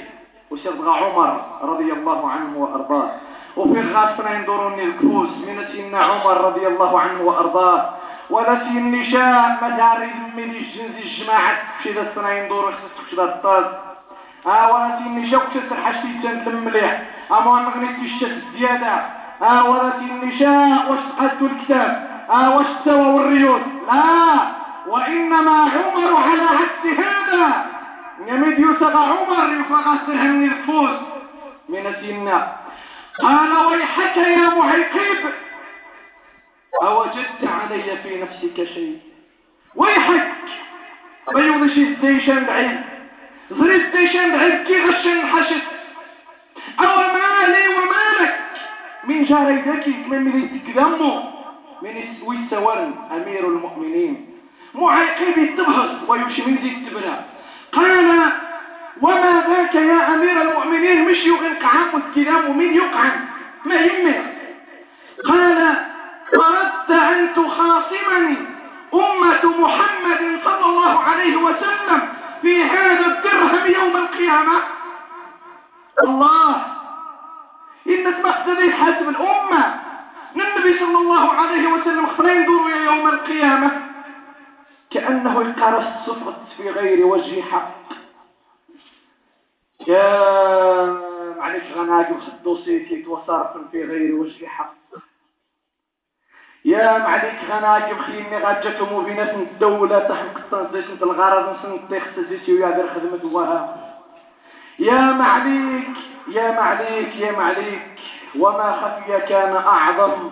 وشبغى 0.51 0.91
عمر 1.05 1.41
رضي 1.63 1.93
الله 1.93 2.31
عنه 2.31 2.59
وأرضاه. 2.59 3.11
وفي 3.57 3.81
غاسنا 3.95 4.31
ينظروني 4.35 4.83
الكفوس 4.85 5.29
من 5.29 5.65
سن 5.73 5.95
عمر 5.95 6.37
رضي 6.45 6.67
الله 6.67 7.01
عنه 7.01 7.23
وأرضاه. 7.23 7.91
ولا 8.31 8.59
سن 8.59 8.91
نشاء 8.91 9.59
مداري 9.63 10.11
من 10.37 10.51
الجنز 10.51 10.97
الجماعة. 11.05 11.53
كشي 11.81 12.01
السنة 12.01 12.31
يندور 12.31 12.73
خصك 12.73 13.19
الطاز 13.19 13.65
آه 14.47 14.73
ولا 14.73 14.99
سن 14.99 15.15
نشاء 15.19 15.41
كشي 15.51 15.75
حشتي 15.85 16.13
تنت 16.23 16.49
المليح 16.49 17.03
أما 17.31 17.61
نغنيت 17.63 17.99
الشت 17.99 18.43
زيادة. 18.59 18.95
آه 19.43 19.71
ولا 19.71 19.91
سن 19.91 20.29
نشاء 20.29 20.91
واش 20.91 21.01
تقدوا 21.19 21.49
الكتاب؟ 21.49 22.07
آه 22.31 22.57
واش 22.57 22.67
تسوى 22.85 23.17
الريوس 23.21 23.61
لا! 23.89 24.61
وإنما 24.87 25.71
عمر 25.71 26.17
على 26.17 26.43
عكس 26.43 26.87
هذا. 26.99 27.67
نمد 28.29 28.59
يسغى 28.59 28.95
عمر 28.95 29.61
يفغسها 29.61 30.25
من 30.25 30.45
الفوز 30.45 30.97
من 31.69 31.87
السنة 31.87 32.53
قال 33.23 33.67
ويحك 33.67 34.17
يا 34.17 34.49
محيقب 34.49 35.33
أوجدت 36.83 37.45
علي 37.45 37.97
في 38.03 38.23
نفسك 38.23 38.65
شيء. 38.65 38.99
ويحك. 39.77 40.33
بيوض 41.35 41.67
شي 41.71 41.83
الديشان 41.83 42.45
بعيد. 42.45 42.81
ظري 43.53 43.77
الديشان 43.77 44.31
بعيد. 44.31 44.67
كي 44.67 44.85
غشن 44.85 45.27
حشت 45.27 45.63
أو 46.81 46.97
مالي 46.97 47.69
ومالك 47.69 48.41
من 49.05 49.25
جاريدك 49.25 49.89
من 50.09 50.23
مليتك 50.23 50.71
دمه 50.77 51.33
من 51.83 52.15
ويسورن 52.25 52.95
أمير 53.13 53.49
المؤمنين. 53.49 54.30
معيقب 54.75 55.39
التبهز 55.39 55.91
ويشميز 56.09 56.65
التبرا 56.65 57.25
قال 57.73 58.33
وما 59.03 59.45
ذاك 59.49 59.75
يا 59.75 60.15
أمير 60.15 60.43
المؤمنين؟ 60.43 61.05
مش 61.05 61.17
يغنق 61.17 61.65
عام 61.65 62.03
الكلام 62.07 62.51
ومين 62.51 62.75
يقعن؟ 62.75 63.25
ما 63.65 63.75
يمه 63.75 64.23
قال 65.29 65.77
أردت 66.37 66.91
أن 66.91 67.29
تخاصمني 67.37 68.37
أمة 68.95 69.61
محمد 69.61 70.41
صلى 70.45 70.65
الله 70.67 70.99
عليه 71.03 71.37
وسلم 71.37 72.09
في 72.43 72.65
هذا 72.65 73.07
الدرهم 73.07 73.73
يوم 73.75 73.97
القيامة. 73.97 74.53
الله 76.05 76.67
إنك 77.89 78.25
مقصد 78.25 78.61
يحاسب 78.61 79.09
الأمة 79.09 79.75
النبي 80.37 80.79
صلى 80.79 80.99
الله 80.99 81.33
عليه 81.33 81.69
وسلم 81.69 82.07
خلينا 82.07 82.41
يدور 82.41 82.71
يوم 82.71 83.07
القيامة. 83.09 83.90
كأنه 84.91 85.43
يقرص 85.49 85.85
الصفت 85.85 86.53
في 86.57 86.71
غير 86.71 87.07
وجه 87.07 87.43
حق. 87.43 87.75
يا 89.87 90.21
معلش 91.39 91.65
غناقي 91.77 92.13
وخدو 92.13 92.57
سيتي 92.57 93.07
وصرفا 93.07 93.65
في 93.73 93.85
غير 93.85 94.15
وجه 94.15 94.47
حق. 94.47 94.75
يا 96.65 96.99
معليك 96.99 97.39
غناقي 97.51 97.95
بخيني 97.95 98.39
غاجتهم 98.39 99.05
في 99.05 99.15
ناس 99.15 99.31
الدولة 99.31 99.99
تحت 99.99 100.37
قصة 100.37 101.03
الغرض 101.03 101.57
نسنتي 101.59 102.01
خصيصي 102.01 102.53
ويعذر 102.53 102.89
خدمة 102.95 103.35
وها. 103.35 103.77
يا 104.79 105.01
معليك 105.01 105.89
يا 106.29 106.51
معليك 106.51 107.17
يا 107.17 107.33
معليك 107.33 107.83
وما 108.39 108.73
خفي 108.73 109.21
كان 109.27 109.57
أعظم 109.57 110.31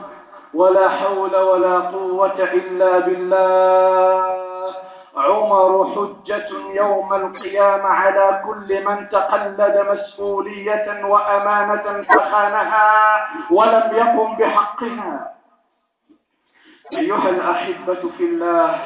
ولا 0.55 0.89
حول 0.89 1.37
ولا 1.37 1.79
قوة 1.79 2.43
إلا 2.45 2.99
بالله. 2.99 4.38
عمر 5.19 5.91
حجة 5.95 6.49
يوم 6.75 7.15
القيامة 7.15 7.89
على 7.89 8.43
كل 8.47 8.85
من 8.85 9.09
تقلد 9.09 9.87
مسؤولية 9.91 11.05
وأمانة 11.05 12.03
فخانها 12.03 12.93
ولم 13.51 13.91
يقم 13.93 14.37
بحقها. 14.37 15.35
أيها 16.93 17.29
الأحبة 17.29 18.11
في 18.19 18.25
الله 18.25 18.79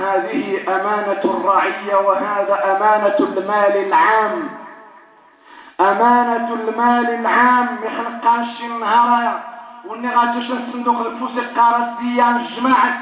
هذه 0.00 0.76
أمانة 0.76 1.20
الرعية 1.24 1.96
وهذا 1.96 2.76
أمانة 2.76 3.16
المال 3.18 3.76
العام. 3.76 4.48
أمانة 5.80 6.54
المال 6.54 7.10
العام 7.14 7.78
يخلقاش 7.84 8.62
نهار 8.80 9.40
وني 9.88 10.08
غاتوش 10.16 10.50
الصندوق 10.50 11.00
الفلوس 11.06 11.38
القارس 11.38 11.98
دي 12.00 12.16
جمعت 12.56 12.94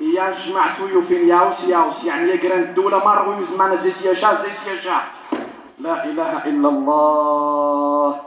يا 0.00 0.34
جمعت 0.46 0.80
ويوفين 0.80 1.28
ياوس 1.28 1.60
ياوس 1.66 2.04
يعني 2.04 2.30
يقرن 2.30 2.62
الدولة 2.62 2.98
مرة 2.98 3.28
ويزمان 3.28 3.78
زي 3.84 3.92
سياشا 4.02 4.42
زي 4.42 4.50
سياشا 4.64 5.00
لا 5.78 6.04
إله 6.04 6.44
إلا 6.44 6.68
الله 6.68 8.20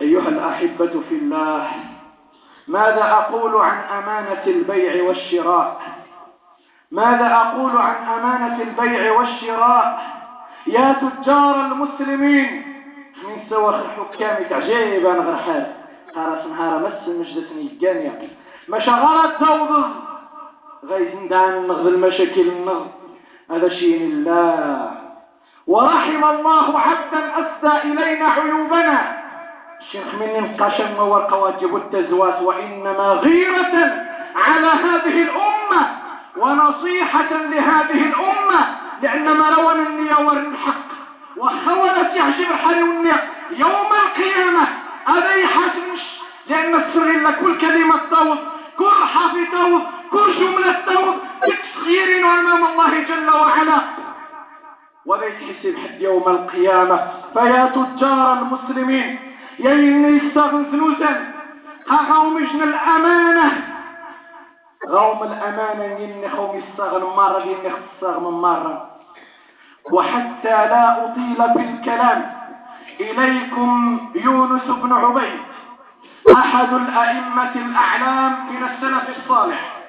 أيها 0.00 0.28
الأحبة 0.28 1.00
في 1.08 1.14
الله 1.14 1.70
ماذا 2.68 3.02
أقول 3.12 3.56
عن 3.56 3.78
أمانة 3.78 4.42
البيع 4.46 5.02
والشراء 5.08 5.80
ماذا 6.90 7.34
أقول 7.34 7.76
عن 7.76 7.94
أمانة 8.18 8.62
البيع 8.62 9.12
والشراء 9.12 10.02
يا 10.66 10.92
تجار 10.92 11.54
المسلمين 11.60 12.62
من 13.24 13.36
سوى 13.50 13.74
الحكام 13.74 14.44
تعجيبا 14.50 15.12
غير 15.12 15.36
حال 15.36 15.72
قارس 16.14 16.46
نهار 16.46 16.78
مس 16.78 17.08
مجدتني 17.08 17.62
الجامعة 17.62 18.18
ما 18.68 18.78
شغلت 18.78 19.36
توضز 19.38 19.84
غيزن 20.88 21.28
دان 21.28 21.66
نغذ 21.68 21.86
المشاكل 21.86 22.40
النغذ 22.40 22.86
هذا 23.50 23.68
شيء 23.68 23.96
الله. 23.96 24.90
ورحم 25.66 26.24
الله 26.24 26.80
عبدا 26.80 27.32
أسدى 27.38 27.92
إلينا 27.92 28.26
عيوبنا. 28.28 29.20
الشيخ 29.80 30.14
من 30.14 30.44
القشم 30.44 30.98
وقواجب 30.98 31.76
التزواس 31.76 32.42
وإنما 32.42 33.20
غيرة 33.22 33.74
على 34.36 34.66
هذه 34.66 35.22
الأمة 35.22 35.86
ونصيحة 36.36 37.32
لهذه 37.32 38.04
الأمة 38.06 38.66
لأن 39.02 39.36
مروان 39.36 39.86
النية 39.86 40.14
ورن 40.14 40.54
الحق 40.54 40.90
وخولت 41.36 42.14
يعجب 42.14 42.50
الحري 42.50 42.82
والنية 42.82 43.24
يوم 43.50 43.90
القيامة 44.06 44.66
هذا 45.06 45.34
يحاسمش 45.34 46.00
لأن 46.46 46.74
السر 46.74 47.30
كل 47.40 47.58
كلمة 47.60 48.00
توض 48.10 48.38
كل 48.78 48.90
حرف 48.90 49.32
توض 49.52 49.82
كل 50.10 50.32
جملة 50.40 50.72
توض 50.72 51.14
بتصغير 51.42 52.26
أمام 52.26 52.64
الله 52.66 53.00
جل 53.00 53.30
وعلا. 53.34 53.80
ولا 55.06 55.26
يتحسب 55.26 55.76
حد 55.78 56.00
يوم 56.00 56.28
القيامة. 56.28 56.96
فيا 57.34 57.64
تجار 57.74 58.32
المسلمين 58.32 59.18
يا 59.58 59.72
إني 59.72 60.16
يستغن 60.16 60.64
ثنوسا 60.64 61.32
غاوم 61.90 62.38
جن 62.38 62.62
الأمانة. 62.62 63.68
غوم 64.88 65.22
الأمانة 65.22 65.84
يني 65.84 66.28
خوم 66.28 66.56
يستغن 66.56 67.02
مرة 67.02 67.42
يني 67.42 67.72
من 68.20 68.40
مرة. 68.40 68.90
وحتى 69.92 70.48
لا 70.72 71.04
أطيل 71.04 71.36
في 71.54 71.60
الكلام. 71.70 72.32
إليكم 73.00 74.00
يونس 74.14 74.64
بن 74.64 74.92
عبيد 74.92 75.40
أحد 76.36 76.72
الأئمة 76.72 77.54
الأعلام 77.54 78.32
من 78.52 78.62
السلف 78.62 79.18
الصالح. 79.18 79.79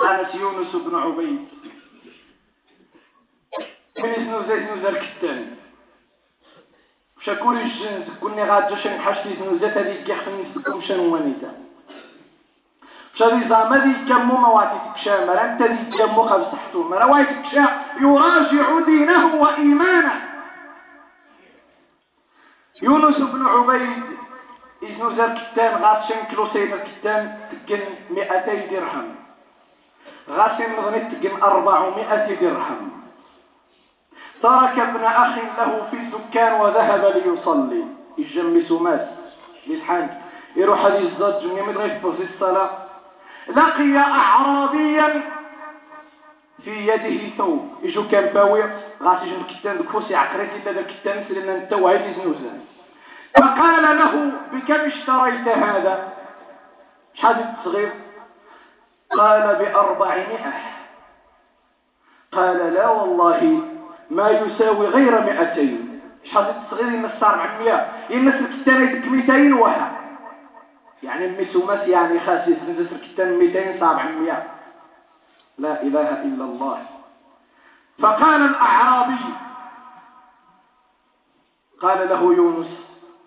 أنس 0.00 0.34
يونس 0.34 0.76
بن 0.76 0.94
عبيد. 0.94 1.48
اسمه 3.98 4.48
زي 4.48 4.64
اسمه 4.64 4.82
زركتان 4.82 5.56
شكون 7.20 7.56
الجنس 7.58 8.08
كوني 8.20 8.44
غادجا 8.44 8.76
شن 8.76 9.00
حشتي 9.00 9.36
زيت 9.60 9.76
هذيك 9.76 10.08
يخفني 10.08 10.44
سكم 10.54 10.80
شنو 10.80 11.14
ونيتا 11.14 11.52
شادي 13.14 13.48
زعما؟ 13.48 13.76
دي 13.76 13.92
كمو 14.08 14.36
مواتي 14.36 14.78
تكشا 14.90 15.24
مرا 15.24 15.44
انت 15.44 15.62
دي 15.62 15.98
كمو 15.98 16.22
خبصحتو 16.22 16.88
مرا 16.88 17.04
واي 17.04 17.24
تكشا 17.24 17.84
يراجع 18.00 18.80
دينه 18.86 19.34
وإيمانه. 19.34 20.14
يونس 22.82 23.16
بن 23.16 23.46
عبيد. 23.46 24.02
إذن 24.82 25.16
زار 25.16 25.38
كتان 25.38 25.82
غاتشن 25.82 26.26
كيلو 26.30 26.46
سيدة 26.46 26.76
كتان 26.76 27.48
تكن 27.50 27.80
مئتي 28.10 28.66
درهم. 28.66 29.25
مغني 30.28 31.00
تكن 31.00 31.42
أربعمائة 31.42 32.34
درهم. 32.40 32.90
ترك 34.42 34.78
ابن 34.78 35.04
أخ 35.04 35.38
له 35.58 35.86
في 35.90 35.96
الدكان 35.96 36.60
وذهب 36.60 37.04
ليصلي. 37.16 37.84
يجمس 38.18 38.70
ماس. 38.72 39.00
لسحان 39.66 40.20
يروح 40.56 40.84
هذه 40.84 40.98
الزج 40.98 41.46
من 41.46 41.76
غير 41.78 42.00
في 42.00 42.22
الصلاة. 42.34 42.70
لقي 43.48 43.98
أعرابيا 43.98 45.22
في 46.64 46.88
يده 46.88 47.36
ثوب. 47.36 47.74
يجو 47.82 48.08
كان 48.08 48.34
باوي. 48.34 48.64
غاسي 49.02 49.26
جن 49.30 49.42
كتان 49.44 49.78
دكوسي 49.78 50.14
عقريتي 50.14 50.58
تدا 50.64 50.82
كتان 50.82 51.24
سلنا 51.28 51.56
انت 51.56 51.72
وهي 51.72 52.14
زنوزان 52.14 52.60
فقال 53.36 53.82
له 53.98 54.32
بكم 54.52 54.74
اشتريت 54.74 55.48
هذا؟ 55.48 56.12
شحال 57.14 57.54
صغير؟ 57.64 57.92
قال 59.16 59.56
بأربعمائة. 59.56 60.52
قال 62.32 62.74
لا 62.74 62.88
والله 62.88 63.62
ما 64.10 64.30
يساوي 64.30 64.86
غير 64.86 65.20
مئتين. 65.20 66.00
شحال 66.24 66.54
صغير 66.70 66.92
ينص 66.92 67.22
أربعمائة 67.22 67.90
الكتان 68.34 68.82
يدك 68.82 69.08
مئتين 69.08 69.52
وها 69.52 69.92
يعني 71.02 71.28
ميسوماس 71.28 71.88
يعني 71.88 72.20
خاسي 72.20 72.50
ينص 72.50 72.92
الكتان 72.92 73.38
مئتين 73.38 73.76
سبعمائة 73.76 74.46
لا 75.58 75.82
إله 75.82 76.22
إلا 76.22 76.44
الله. 76.44 76.78
فقال 77.98 78.40
الأعرابي 78.46 79.24
قال 81.82 82.08
له 82.08 82.22
يونس 82.34 82.68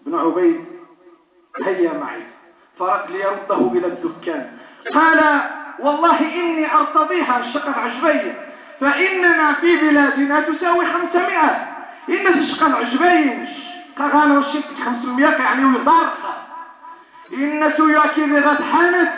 بن 0.06 0.16
عبيد 0.16 0.66
هيا 1.64 1.94
معي. 1.94 2.24
فرق 2.80 3.08
ليرده 3.08 3.56
إلى 3.56 3.88
الدكان. 3.88 4.58
قال 4.94 5.42
والله 5.82 6.20
إني 6.20 6.74
أرتضيها 6.74 7.40
الشقة 7.40 7.72
عجبية 7.72 8.36
فإننا 8.82 9.54
في 9.54 9.76
بلادنا 9.78 10.40
تساوي 10.40 10.86
خمسمائة. 10.86 11.68
إن 12.10 12.28
الشقة 12.28 12.68
العجبين 12.68 13.48
قال 14.00 14.38
وشيك 14.38 14.66
خمسمائة 14.86 15.42
يعني 15.44 15.66
ويضارخة 15.66 16.34
إن 17.34 17.74
سياكي 17.78 18.26
لغت 18.26 18.62
حانت 18.62 19.12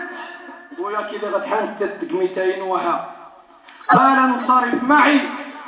وياكي 0.79 1.17
لغت 1.17 1.45
حانت 1.45 1.83
تتقميتين 1.83 2.61
وها. 2.61 3.15
قال 3.89 4.19
انصرف 4.19 4.83
معي 4.83 5.19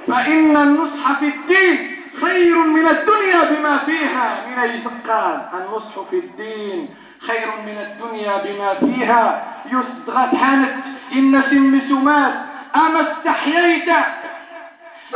فإن 0.08 0.58
النصح 0.58 1.20
في 1.20 1.26
الدين 1.26 1.98
خير 2.22 2.58
من 2.58 2.88
الدنيا 2.88 3.42
بما 3.52 3.78
فيها 3.78 4.48
من 4.48 4.60
أي 4.60 4.80
سقال. 4.84 5.42
النصح 5.54 6.10
في 6.10 6.20
الدين 6.20 6.90
خير 7.28 7.48
من 7.66 7.78
الدنيا 7.78 8.38
بما 8.38 8.74
فيها. 8.74 9.54
يصدغت 9.66 10.36
حانت. 10.36 10.74
إن 11.14 11.44
سم 11.50 11.82
سمات 11.90 12.34
أما 12.76 13.12
استحييت. 13.12 13.90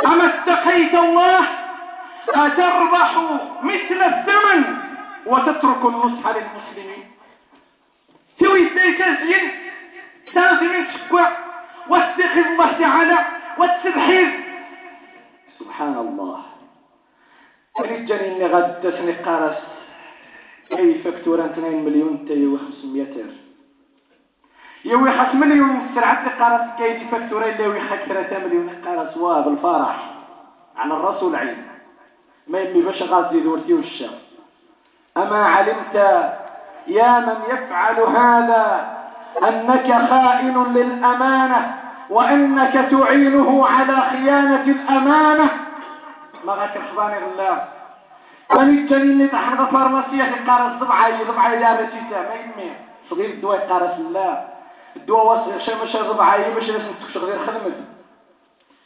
أما 0.05 0.25
اتقيت 0.25 0.93
الله. 0.93 1.41
أتربح 2.29 3.17
مثل 3.63 4.03
الثمن 4.03 4.77
وتترك 5.25 5.85
النصح 5.85 6.29
للمسلمين. 6.29 7.11
توي 8.39 8.65
تزين 8.65 9.51
تازم 10.33 10.85
تشكوى 10.85 11.27
واستخذ 11.89 12.45
الله 12.45 12.71
تعالى. 12.79 13.17
والتبحير 13.57 14.39
سبحان 15.59 15.93
الله. 15.93 16.43
رجالي 17.79 18.35
اني 18.35 18.45
غد 18.45 18.81
تسني 18.81 19.11
أي 20.71 20.93
فاكتورة 20.93 21.45
2 21.45 21.85
مليون 21.85 22.25
تايو 22.27 22.57
500 22.57 23.03
الف 23.03 23.33
يوي 24.85 25.11
حس 25.11 25.35
مليون 25.35 25.89
سرعة 25.95 26.39
قارس 26.39 26.79
كايدي 26.79 27.05
فاكتورة 27.05 27.45
اللي 27.45 27.63
يوي 27.63 27.79
حك 27.79 27.99
3 28.07 28.39
مليون 28.39 28.69
قارس 28.85 29.17
واه 29.17 29.41
بالفرح 29.41 30.11
على 30.77 30.93
الراس 30.93 31.23
والعين 31.23 31.67
ما 32.47 32.59
يمي 32.59 32.81
باش 32.81 33.01
غازي 33.03 33.39
دورتي 33.39 33.73
والشام. 33.73 34.11
أما 35.17 35.45
علمت 35.45 35.95
يا 36.87 37.19
من 37.19 37.37
يفعل 37.49 37.99
هذا 37.99 38.97
أنك 39.47 40.09
خائن 40.09 40.73
للأمانة 40.73 41.75
وأنك 42.09 42.73
تعينه 42.73 43.67
على 43.67 43.95
خيانة 44.01 44.63
الأمانة. 44.63 45.49
ما 46.45 46.53
غاك 46.53 46.77
رحباني 46.77 47.17
الله 47.17 47.67
أني 48.51 48.81
الجنين 48.81 49.31
تحت 49.31 49.55
فارماسية 49.55 50.35
قارس 50.47 50.73
ضبعي 50.79 51.23
ضبعي 51.23 51.59
دابة 51.59 51.85
تيتا 51.85 52.21
ما 52.21 52.35
يمي 52.35 52.71
صغير 53.09 53.29
الدواء 53.29 53.67
قارس 53.69 53.99
الله 53.99 54.47
الدواء 54.95 55.25
وصغير 55.25 55.59
شيء 55.59 55.75
مش 55.83 55.95
ضبعي 55.95 56.53
باش 56.53 56.69
لازم 56.69 56.93
تشغل 57.07 57.39
خدمت 57.47 57.75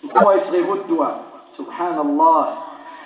الدواء 0.04 0.38
يصغير 0.38 0.74
الدواء. 0.74 1.22
سبحان 1.58 2.00
الله 2.00 2.58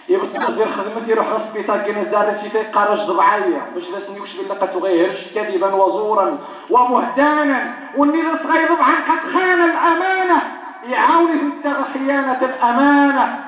يبغى 0.10 0.38
غير 0.38 0.68
خدمتي 0.72 1.12
يروح 1.12 1.28
للسبيطار 1.28 1.78
كاين 1.78 2.12
زاد 2.12 2.40
شي 2.42 2.64
قرج 2.64 3.00
ضبعيه 3.00 3.62
باش 3.76 3.84
لا 3.90 4.08
سنيوش 4.08 4.36
بالله 4.36 4.56
قد 4.56 4.72
تغيرش 4.72 5.34
كذبا 5.36 5.74
وزورا 5.74 6.38
وبهتانا 6.70 7.74
واللي 7.98 8.24
صغير 8.44 8.74
ضبعا 8.74 8.96
قد 9.10 9.34
خان 9.34 9.62
الأمانة. 9.62 10.42
يعاون 10.90 11.52
في 11.64 11.74
خيانه 11.94 12.40
الأمانة. 12.42 13.40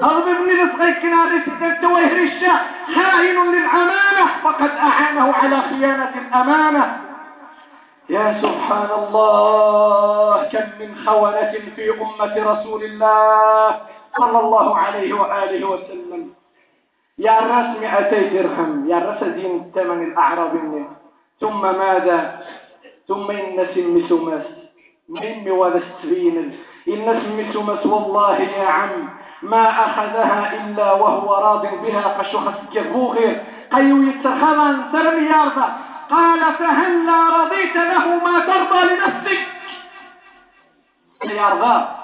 صغير 0.00 0.72
كنا 1.02 1.24
رسالة 1.24 1.80
تويهر 1.82 2.18
الشاه 2.22 2.60
خائن 2.94 3.36
للأمانة 3.52 4.24
فقد 4.44 4.70
أعانه 4.70 5.32
على 5.32 5.60
خيانة 5.60 6.12
الأمانة. 6.18 7.00
يا 8.10 8.40
سبحان 8.42 8.90
الله 8.98 10.48
كم 10.52 10.68
من 10.80 10.90
خونة 11.06 11.52
في 11.76 11.90
أمة 11.90 12.34
رسول 12.52 12.84
الله 12.84 13.80
صلى 14.18 14.38
الله 14.40 14.78
عليه 14.78 15.12
وآله 15.12 15.68
وسلم. 15.68 16.34
يا 17.18 17.38
الراس 17.38 17.76
مئتي 17.80 18.28
درهم 18.28 18.88
يا 18.90 18.98
الراس 18.98 19.24
دين 19.24 19.56
الثمن 19.56 20.02
الأعراب 20.02 20.54
منه 20.54 20.88
ثم 21.40 21.62
ماذا؟ 21.62 22.40
ثم 23.08 23.30
إن 23.30 23.66
سم 23.74 24.08
سمس 24.08 24.46
من 25.08 25.50
وذا 25.50 25.78
السبين 25.78 26.58
إن 26.88 27.20
سم 27.22 27.52
سمس 27.52 27.86
والله 27.86 28.38
يا 28.40 28.68
عم 28.68 29.08
ما 29.42 29.70
أخذها 29.70 30.52
إلا 30.54 30.92
وهو 30.92 31.34
راض 31.34 31.66
بها 31.82 32.18
فشخص 32.18 32.54
كفوغر 32.74 33.36
قيو 33.72 34.02
يتخذا 34.02 34.88
ترمي 34.92 35.26
يارضا 35.26 35.76
قال 36.10 36.40
فهلا 36.58 37.36
رضيت 37.36 37.76
له 37.76 38.24
ما 38.24 38.38
ترضى 38.38 38.94
لنفسك؟ 38.94 39.38
يارضا 41.24 41.98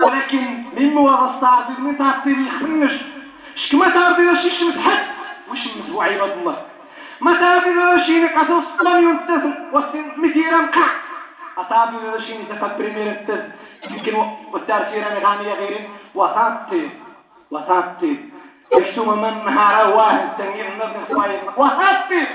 ولكن 0.00 0.64
هو 0.96 1.08
الصعب 1.08 1.80
من 1.80 1.98
تعطي 1.98 2.30
يخنش 2.30 2.92
شك 3.56 3.74
ما 3.74 3.88
تعرفي 3.88 4.42
شي 4.42 4.50
شمس 4.50 4.78
حد 4.78 5.06
وش 5.50 5.58
مزو 5.76 6.00
عباد 6.00 6.38
الله 6.38 6.56
ما 7.20 7.34
تعرفي 7.40 8.04
شي 8.06 8.20
نقص 8.20 8.50
الصلان 8.50 9.02
ينتظم 9.04 9.54
وسن 9.72 10.04
مثيرا 10.16 10.56
مقع 10.56 10.86
أصابي 11.58 11.96
نتفق 12.42 12.78
بريمير 12.78 13.10
انتظ 13.10 13.40
يمكن 13.90 14.14
والتارسيرا 14.52 15.08
مغانية 15.14 15.54
غيرين 15.54 15.88
وثاطي 16.14 16.88
وثاطي 17.50 18.16
يشتم 18.76 19.08
من 19.22 19.44
نهار 19.44 19.96
واحد 19.96 20.28
تنين 20.38 20.66
نظر 20.78 21.14
خوايف 21.14 21.58
وثاطي 21.58 22.26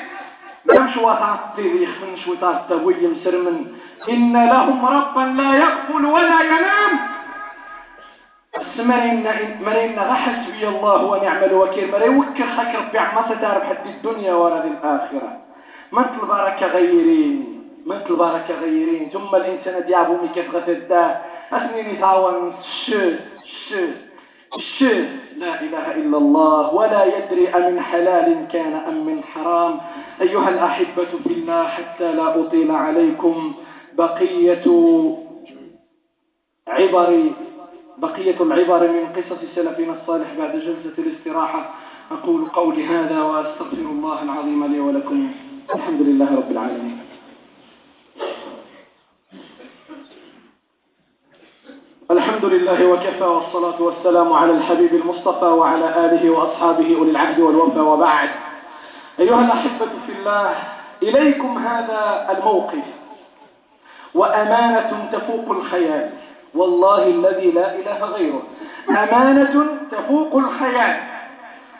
يمشي 0.75 0.99
وثاطي 0.99 1.83
يخفن 1.83 2.15
شوي 2.25 2.37
طاقته 2.37 2.75
ويمسر 2.75 3.53
إن 4.09 4.45
لهم 4.45 4.85
ربا 4.85 5.41
لا 5.41 5.55
يغفل 5.55 6.05
ولا 6.05 6.41
ينام 6.41 6.99
مرينا 8.79 9.31
مرينا 9.61 10.01
غحس 10.01 10.49
بي 10.49 10.67
الله 10.67 11.03
ونعم 11.05 11.43
الوكيل 11.43 11.91
مري 11.91 12.09
وكر 12.09 12.47
خاك 12.57 12.75
ربي 12.75 12.99
عما 12.99 13.21
ستعرف 13.29 13.63
حد 13.63 13.87
الدنيا 13.87 14.33
ورد 14.33 14.65
الآخرة. 14.65 15.37
مثل 15.91 16.27
بارك 16.27 16.63
غيرين 16.63 17.48
مثل 17.89 18.15
بارك 18.15 18.47
غيرين 18.61 19.09
ثم 19.09 19.35
الإنسان 19.35 19.85
ديابو 19.87 20.13
مي 20.21 20.29
كيف 20.35 20.55
غتدا 20.55 21.21
أسني 21.51 21.81
نتعاون 21.93 22.53
شو؟ 22.85 23.01
شو؟ 23.69 23.83
شو؟ 24.77 24.93
لا 25.41 25.61
إله 25.61 25.85
إلا 26.01 26.17
الله 26.17 26.73
ولا 26.73 27.01
يدري 27.15 27.47
أمن 27.49 27.81
حلال 27.81 28.47
كان 28.53 28.73
أم 28.73 29.05
من 29.05 29.23
حرام. 29.23 29.73
أيها 30.21 30.49
الأحبة 30.49 31.11
في 31.23 31.33
الله 31.33 31.63
حتى 31.63 32.13
لا 32.13 32.39
أطيل 32.39 32.71
عليكم 32.71 33.53
بقية 33.97 34.65
عبري 36.67 37.33
بقية 37.97 38.39
العبر 38.41 38.81
من 38.87 39.05
قصص 39.15 39.41
سلفنا 39.55 39.93
الصالح 40.01 40.29
بعد 40.39 40.53
جلسة 40.55 40.95
الاستراحة. 40.97 41.61
أقول 42.11 42.45
قولي 42.45 42.85
هذا 42.85 43.21
وأستغفر 43.21 43.87
الله 43.95 44.23
العظيم 44.23 44.61
لي 44.71 44.79
ولكم. 44.79 45.31
الحمد 45.75 46.01
لله 46.01 46.35
رب 46.35 46.51
العالمين. 46.51 47.08
الحمد 52.11 52.45
لله 52.45 52.85
وكفى 52.85 53.23
والصلاة 53.23 53.81
والسلام 53.81 54.33
على 54.33 54.51
الحبيب 54.51 54.93
المصطفى 54.93 55.45
وعلى 55.45 56.05
آله 56.05 56.29
وأصحابه 56.29 56.97
أولي 56.97 57.11
العهد 57.11 57.39
والوفى 57.39 57.79
وبعد. 57.79 58.29
أيها 59.19 59.39
الأحبة 59.39 59.89
في 60.07 60.11
الله 60.19 60.55
إليكم 61.03 61.57
هذا 61.57 62.27
الموقف. 62.37 62.83
وأمانة 64.15 65.09
تفوق 65.11 65.51
الخيال. 65.51 66.09
والله 66.55 67.07
الذي 67.07 67.51
لا 67.51 67.75
إله 67.75 68.05
غيره. 68.05 68.41
أمانة 68.89 69.65
تفوق 69.91 70.35
الخيال. 70.35 70.99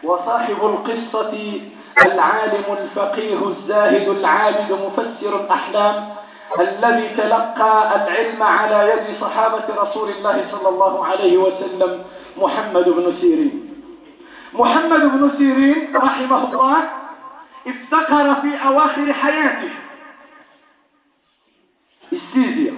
وصاحب 0.03 0.57
القصة 0.65 1.61
العالم 2.05 2.63
الفقيه 2.77 3.47
الزاهد 3.47 4.07
العابد 4.09 4.71
مفسر 4.71 5.39
الأحلام 5.45 6.09
الذي 6.59 7.09
تلقى 7.09 7.95
العلم 7.95 8.43
على 8.43 8.89
يد 8.89 9.21
صحابة 9.21 9.65
رسول 9.75 10.09
الله 10.09 10.47
صلى 10.51 10.69
الله 10.69 11.05
عليه 11.05 11.37
وسلم 11.37 12.03
محمد 12.37 12.89
بن 12.89 13.17
سيرين. 13.21 13.73
محمد 14.53 15.01
بن 15.01 15.31
سيرين 15.37 15.95
رحمه 15.95 16.51
الله 16.51 16.89
افتقر 17.67 18.35
في 18.41 18.67
أواخر 18.67 19.13
حياته. 19.13 19.69
استيزيا. 22.13 22.73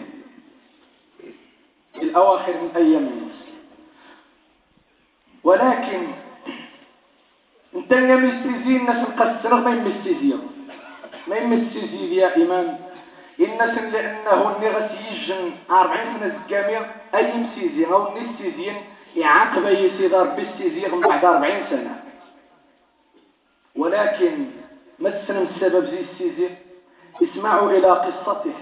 في 1.93 2.01
الأواخر 2.01 2.53
من 2.53 2.71
أيام 2.75 3.07
الناس. 3.07 3.37
ولكن 5.43 6.07
انت 7.75 7.91
يمستيزي 7.91 8.77
الناس 8.77 9.07
القسر 9.07 9.55
ما 9.55 9.71
يمستيزي 9.71 10.37
ما 11.27 11.35
يمستيزي 11.35 12.15
يا 12.15 12.35
إمام. 12.35 12.90
الناس 13.45 13.93
لأنه 13.93 14.55
النغس 14.57 14.91
يجن 15.11 15.51
أربعين 15.71 16.19
سنة 16.19 16.41
الجامعة 16.43 16.95
أي 17.15 17.33
مسيزي 17.33 17.85
أو 17.85 18.17
نستيزين 18.17 18.75
يعاقب 19.15 19.65
يسيد 19.65 20.13
ربي 20.13 20.49
استيزي 20.49 20.87
من 20.87 21.01
بعد 21.01 21.25
أربعين 21.25 21.63
سنة. 21.69 22.03
ولكن 23.75 24.45
ما 24.99 25.09
السنة 25.09 25.41
السبب 25.41 25.85
زي 25.85 25.99
السيزي 25.99 26.49
اسمعوا 27.23 27.71
إلى 27.71 27.87
قصته. 27.87 28.53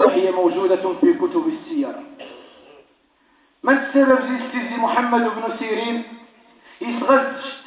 وهي 0.00 0.30
موجودة 0.30 0.94
في 1.00 1.14
كتب 1.14 1.48
السيرة. 1.48 2.02
ما 3.62 3.72
السبب 3.72 4.20
زي 4.52 4.76
محمد 4.76 5.20
بن 5.20 5.58
سيرين؟ 5.58 6.02
يسغز 6.80 7.58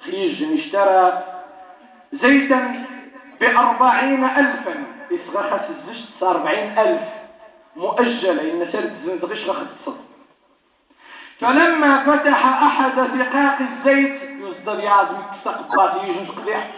خيج 0.00 0.42
اشترى 0.42 1.24
زيتا 2.12 2.84
بأربعين 3.40 4.24
ألفا. 4.24 4.84
يسغخس 5.10 5.70
الزجت 5.70 6.22
أربعين 6.22 6.78
ألف. 6.78 7.02
مؤجلة. 7.76 8.52
إن 8.52 8.72
سرد 8.72 8.92
زنزغش 9.04 9.44
غخد 9.48 9.66
الصد 9.80 9.98
فلما 11.40 12.04
فتح 12.04 12.46
أحد 12.46 12.92
ثقاق 12.92 13.58
الزيت 13.60 14.22
يصدر 14.22 14.80
يعزم 14.80 15.16
التسقبات 15.16 16.04
يجنش 16.04 16.30
قديح 16.30 16.70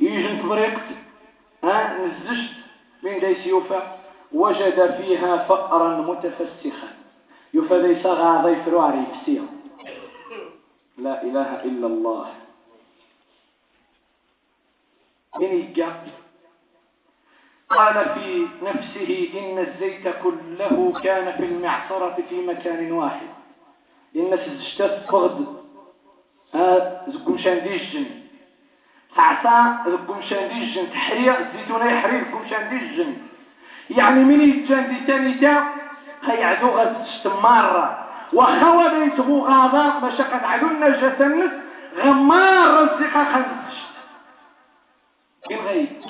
يجن 0.00 0.42
تبريقت 0.42 0.88
ها؟ 1.64 1.98
من 3.02 3.18
ديس 3.20 3.46
يوفى. 3.46 3.82
وجد 4.32 4.94
فيها 5.02 5.36
فأرا 5.36 5.96
متفسخا. 6.00 6.88
يوفى 7.54 7.82
ديس 7.82 8.06
غاضي 8.06 8.56
فسيا 8.56 9.46
لا 10.98 11.22
إله 11.22 11.64
إلا 11.64 11.86
الله. 11.86 12.26
إن 15.36 15.74
قال 17.70 17.94
في 18.14 18.46
نفسه 18.62 19.28
إن 19.34 19.58
الزيت 19.58 20.08
كله 20.22 21.00
كان 21.04 21.32
في 21.32 21.44
المعصرة 21.44 22.16
في 22.28 22.46
مكان 22.46 22.92
واحد. 22.92 23.26
إن 24.16 24.38
سجتت 24.46 25.04
فغد 25.08 25.46
زكم 27.08 27.38
شانديجن 27.38 28.06
سعسا 29.16 29.84
زكم 29.86 30.22
شانديجن 30.22 30.92
تحرير 30.92 31.34
الزيتونة 31.40 31.84
يحرير 31.92 32.24
زكم 32.24 32.48
شانديجن 32.50 33.16
يعني 33.90 34.24
من 34.24 34.40
يتجاندي 34.40 35.06
تاني 35.06 35.34
تا 35.34 35.64
خيعدو 36.26 36.68
غد 36.68 37.06
مرة. 37.26 38.08
وخوا 38.32 38.88
بيتبو 38.88 39.46
غاضا 39.46 39.98
مشاقة 39.98 40.46
عدونا 40.46 40.88
جسنس 40.88 41.50
غمار 41.98 42.82
الزقا 42.82 43.24
خنزش 43.24 43.91
إن 45.50 45.56
غيك 45.56 46.02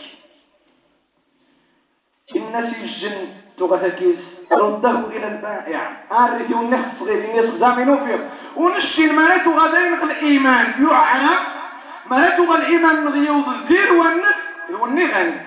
الناس 2.36 2.74
الجن 2.74 3.28
تغتكيس 3.58 4.16
رده 4.52 4.90
إلى 5.06 5.28
البائع. 5.28 5.92
عارف 6.10 6.50
ونخص 6.50 7.02
غير 7.02 7.24
الناس 7.30 7.60
زامنوا 7.60 8.06
فيه 8.06 8.30
ونشي 8.56 9.04
المالات 9.04 9.46
غدين 9.48 9.94
الإيمان 9.94 10.86
يعرف 10.90 11.40
مالات 12.10 12.38
الإيمان 12.40 13.04
نغيوض 13.04 13.48
الزير 13.48 13.92
والنس 13.92 14.34
والنغن 14.80 15.40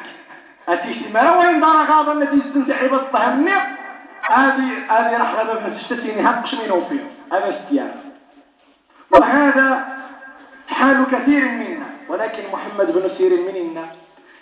أتيش 0.70 0.98
المالا 1.08 1.38
وين 1.38 1.60
دار 1.60 1.76
غاضا 1.86 2.14
التي 2.14 2.48
استنتحي 2.48 2.88
بالطهمني 2.88 3.52
هذه 4.22 4.78
هذه 4.90 5.18
راح 5.18 5.34
غدا 5.36 5.60
في 5.60 5.68
الشتتين 5.68 6.28
هبش 6.28 6.54
منه 6.54 6.86
فيه 6.90 7.08
هذا 7.38 7.50
استيار 7.60 7.92
وهذا 9.12 9.88
حال 10.68 11.06
كثير 11.12 11.46
منا. 11.52 11.95
ولكن 12.10 12.44
محمد 12.54 12.92
بن 12.92 13.10
سير 13.18 13.32
منا 13.42 13.86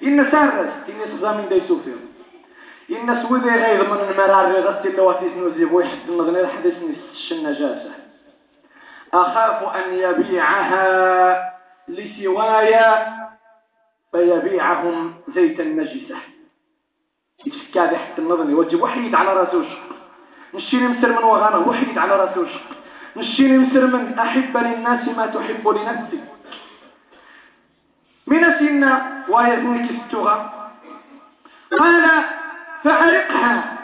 إن 0.03 0.31
سارس 0.31 0.73
إن 0.89 1.17
صغام 1.19 1.45
ديسو 1.49 1.79
فيه 1.79 1.95
إن 2.97 3.23
سويدي 3.27 3.49
غير 3.49 3.89
من 3.91 3.99
المرار 4.09 4.51
غسل 4.51 4.87
اللواتيس 4.89 5.31
نوزيب 5.37 5.73
ويحد 5.73 6.09
النغني 6.09 6.39
الحديث 6.41 6.73
نسش 6.83 7.31
النجاسة 7.31 7.91
أخاف 9.13 9.75
أن 9.75 9.93
يبيعها 9.93 11.53
لسوايا 11.87 13.13
فيبيعهم 14.11 15.13
زيت 15.35 15.59
النجسة 15.59 16.15
يتفكى 17.45 17.79
هذا 17.79 17.97
حتى 17.97 18.21
النظر 18.21 18.49
يوجب 18.49 18.81
وحيد 18.81 19.15
على 19.15 19.33
راسوش 19.33 19.65
نشيني 20.53 20.87
مسر 20.87 21.09
من 21.09 21.23
وغانا 21.23 21.57
وحيد 21.57 21.97
على 21.97 22.15
راسوش 22.15 22.49
نشيني 23.15 23.57
مسر 23.57 23.87
من 23.87 24.19
أحب 24.19 24.57
للناس 24.57 25.07
ما 25.07 25.25
تحب 25.27 25.67
لنفسك 25.67 26.23
من 28.27 28.43
سنة 28.59 29.23
ويزنك 29.29 29.89
التغى 29.91 30.49
قال 31.79 32.23
فأرقها 32.83 33.77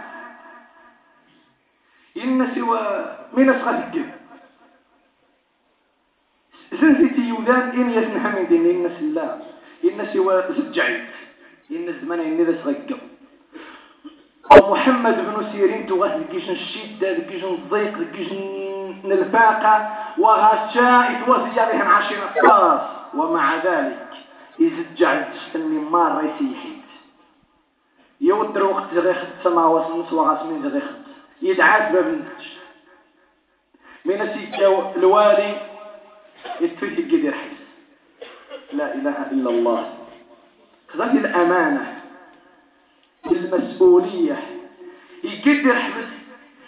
إن 2.23 2.55
سوى 2.55 2.79
من 3.33 3.49
أسغى 3.49 3.69
الجب 3.69 4.09
زنزتي 6.81 7.21
يودان 7.21 7.69
إن 7.81 7.89
من 8.35 8.47
دين 8.49 8.65
إن 8.85 8.91
سلا 8.99 9.35
إن 9.83 10.07
سوى 10.13 10.43
زجعيت 10.57 11.07
إن 11.71 11.87
الزمان 11.87 12.19
إن 12.19 12.37
ذا 12.43 12.63
سغى 12.63 12.99
ومحمد 14.63 15.15
بن 15.25 15.51
سيرين 15.51 15.87
تغاث 15.87 16.11
لكيش 16.21 16.49
الشدة 16.49 17.11
لكيش 17.11 17.43
الضيق 17.43 17.97
لكيش 17.97 18.31
الفاقة 19.05 19.97
وغشاء 20.17 21.21
توزي 21.25 21.59
عليهم 21.59 21.87
عشر 21.87 22.15
الطاس 22.15 22.81
ومع 23.13 23.55
ذلك 23.55 24.07
يزجع 24.59 25.13
التشتني 25.13 25.79
مار 25.79 26.23
يسيحي 26.23 26.75
يودر 28.21 28.65
وقت 28.65 28.93
غيخد 28.93 29.27
سماوات 29.43 29.91
نص 29.91 30.13
وغاس 30.13 30.45
من 30.45 30.67
غيخد 30.67 31.01
يدعات 31.41 31.91
باب 31.91 32.07
النهج 32.07 32.57
من 34.05 34.21
السيكا 34.21 34.95
الوالي 34.95 35.55
يتفيد 36.61 36.99
القدر 36.99 37.31
حيث 37.31 37.59
لا 38.73 38.95
إله 38.95 39.31
إلا 39.31 39.49
الله. 39.49 39.93
خذت 40.87 41.15
الأمانة. 41.15 42.01
المسؤولية. 43.25 44.39
يقدر 45.23 45.75
حبس. 45.75 46.11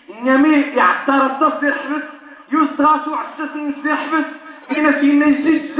النمي 0.10 0.62
يعطر 0.62 1.26
التصدر 1.26 1.74
حبس. 1.74 2.04
يصغاسو 2.52 3.16
عسس 3.16 3.56
نسي 3.56 3.96
حبس. 3.96 4.26
من 4.70 5.02
سينا 5.02 5.26
يزيد 5.26 5.76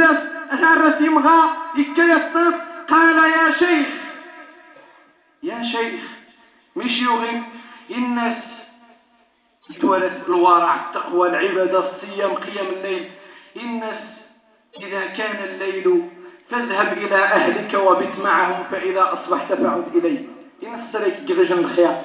أثار 0.52 1.02
يمغى 1.02 1.50
يكيطف 1.76 2.56
قال 2.90 3.18
يا 3.18 3.52
شيخ. 3.60 3.88
يا 5.44 5.64
شيخ 5.64 6.02
مش 6.76 7.02
يغيب. 7.02 7.44
الناس 7.92 8.38
تولد 9.82 10.24
الورع 10.28 10.76
التقوى 10.76 11.30
العبادة 11.30 11.80
الصيام 11.80 12.34
قيام 12.34 12.66
الليل. 12.66 13.10
الناس 13.56 14.00
إذا 14.80 15.06
كان 15.06 15.44
الليل 15.44 16.10
تذهب 16.50 16.98
إلى 16.98 17.16
أهلك 17.16 17.74
وبت 17.74 18.20
معهم 18.24 18.64
فإذا 18.72 19.14
أصبحت 19.14 19.54
فعد 19.54 19.96
إلي. 19.96 20.26
الناس 20.64 20.92
تريك 20.94 21.20
جرجن 21.20 21.58
الخيار. 21.58 22.02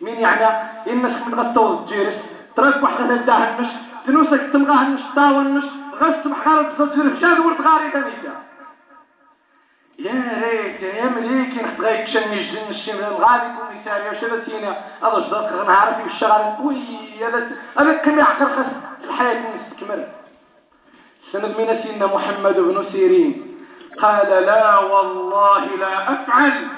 مين 0.00 0.14
يعني؟ 0.14 0.70
الناس 0.86 1.22
من 1.26 1.34
غطوز 1.34 1.88
جيرس 1.88 2.14
ترك 2.56 2.82
واحدة 2.82 3.16
تداهن 3.16 3.62
مش 3.62 3.66
تنوسك 4.06 4.50
تمغاهن 4.52 4.94
مش 4.94 5.00
طاون 5.16 5.54
مش 5.58 5.64
غصب 6.00 6.32
حقارة 6.32 6.72
تزجر 6.78 7.16
فشاد 7.16 7.38
ورد 7.38 7.60
غاري 7.60 7.88
دميكا 7.90 8.46
يا 9.98 10.40
ريت 10.42 10.82
يا 10.82 11.04
مليك 11.04 11.64
نخطغيك 11.64 12.06
شني 12.08 12.52
جن 12.52 12.70
الشمال 12.70 13.04
الغالي 13.04 13.54
كون 13.56 13.76
يساري 13.80 14.08
وشبتينا 14.08 14.76
هذا 15.02 15.18
جدك 15.18 15.66
نعرف 15.66 16.06
الشغل. 16.06 16.66
وي 16.66 17.24
هذا 17.78 17.92
كم 17.92 18.18
يعقل 18.18 18.46
خس 18.46 18.72
الحياة 19.04 19.42
نستكمل 19.56 20.06
سند 21.32 21.44
من 21.58 21.80
سيدنا 21.82 22.06
محمد 22.06 22.60
بن 22.60 22.86
سيرين. 22.92 23.56
قال 24.02 24.28
لا 24.28 24.78
والله 24.78 25.64
لا 25.76 26.12
أفعل. 26.12 26.68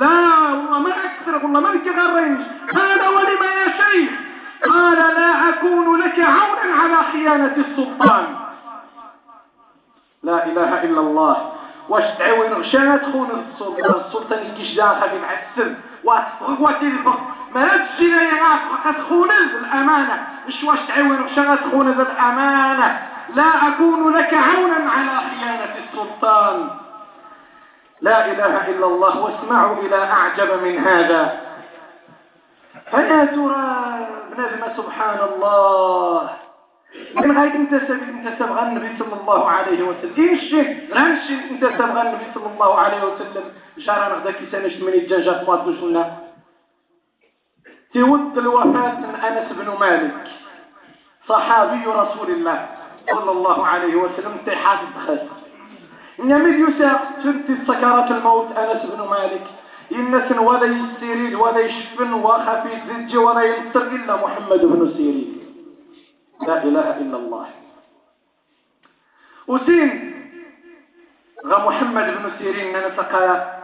لا 0.00 0.08
والله 0.50 0.78
ما 0.78 0.90
أكثر 0.90 1.34
والله 1.44 1.60
ما 1.60 1.68
لك 1.68 1.88
غرينش 1.88 2.44
قال 2.74 3.00
ولما 3.00 3.46
يا 3.46 3.68
شيخ. 3.80 4.10
قال 4.64 4.98
لا 4.98 5.48
أكون 5.48 6.00
لك 6.00 6.18
عونا 6.20 6.74
على 6.82 7.12
خيانة 7.12 7.56
السلطان. 7.56 8.43
لا 10.24 10.46
إله 10.46 10.84
إلا 10.84 11.00
الله. 11.00 11.36
واش 11.88 12.04
تعاون 12.18 12.52
غشانة 12.52 12.96
تخون 12.96 13.28
السلطان 13.30 14.00
السلطان 14.06 14.46
يكيش 14.46 14.74
جا 14.76 14.88
خدي 15.00 15.18
مع 15.18 15.30
السر 15.32 15.74
واتي 16.60 16.92
ما 17.54 17.62
تجينا 17.76 18.22
يا 18.22 18.34
غاف 18.42 18.96
تخون 18.96 19.30
الأمانة. 19.30 20.26
مش 20.48 20.64
واش 20.64 20.78
تعاون 20.88 21.22
غشانة 21.22 21.54
تخون 21.54 21.88
الأمانة. 21.88 22.88
لا 23.34 23.68
أكون 23.68 24.16
لك 24.16 24.34
عونا 24.34 24.90
على 24.90 25.20
خيانة 25.30 25.74
السلطان. 25.84 26.68
لا 28.00 28.26
إله 28.32 28.68
إلا 28.68 28.86
الله 28.86 29.20
واسمعوا 29.20 29.76
إلى 29.76 29.96
أعجب 29.96 30.62
من 30.64 30.78
هذا. 30.78 31.40
فيا 32.90 33.24
ترى 33.24 33.64
بنجم 34.30 34.62
سبحان 34.76 35.18
الله. 35.28 36.30
من 37.14 37.38
غاية 37.38 37.54
انت 37.54 37.72
انت 37.72 38.38
سبغى 38.38 38.62
النبي 38.62 38.98
صلى 38.98 39.20
الله 39.20 39.50
عليه 39.50 39.82
وسلم. 39.82 40.14
إيه 40.18 40.32
الشيء 40.32 40.88
غنشي 40.94 41.34
انت 41.50 41.64
سبغى 41.64 42.02
النبي 42.02 42.24
صلى 42.34 42.46
الله 42.54 42.74
عليه 42.74 43.02
وسلم. 43.04 43.44
شعر 43.78 44.16
نغدا 44.16 44.30
كي 44.30 44.46
سنش 44.52 44.76
من 44.76 44.92
الجنجات 44.92 45.48
ما 45.48 45.56
تقولنا 45.56 46.18
تود 47.94 48.38
الوفاة 48.38 49.00
من 49.00 49.14
أنس 49.14 49.52
بن 49.52 49.78
مالك 49.80 50.14
صحابي 51.28 51.84
رسول 51.86 52.30
الله 52.30 52.68
صلى 53.10 53.30
الله 53.30 53.66
عليه 53.66 53.94
وسلم 53.96 54.36
تحاسب 54.46 54.92
خاص. 55.06 55.18
نمد 56.18 56.58
يسا 56.58 57.00
تنتي 57.22 57.54
سكرات 57.66 58.10
الموت 58.10 58.48
أنس 58.58 58.82
بن 58.90 59.00
مالك. 59.08 59.46
إنس 59.92 60.38
ولا 60.38 60.66
يستريد 60.66 61.34
ولا 61.34 61.58
يشفن 61.58 62.12
وخفي 62.12 62.70
زج 62.88 63.16
ولا 63.16 63.42
ينصر 63.42 63.82
إلا 63.82 64.16
محمد 64.16 64.60
بن 64.64 64.92
سيرين. 64.96 65.33
لا 66.42 66.62
إله 66.62 66.98
إلا 66.98 67.16
الله. 67.16 67.46
وسين 69.46 70.14
غا 71.46 71.58
محمد 71.66 72.04
بن 72.04 72.30
سيرين 72.38 72.76
أنا 72.76 72.96
سقى 72.96 73.54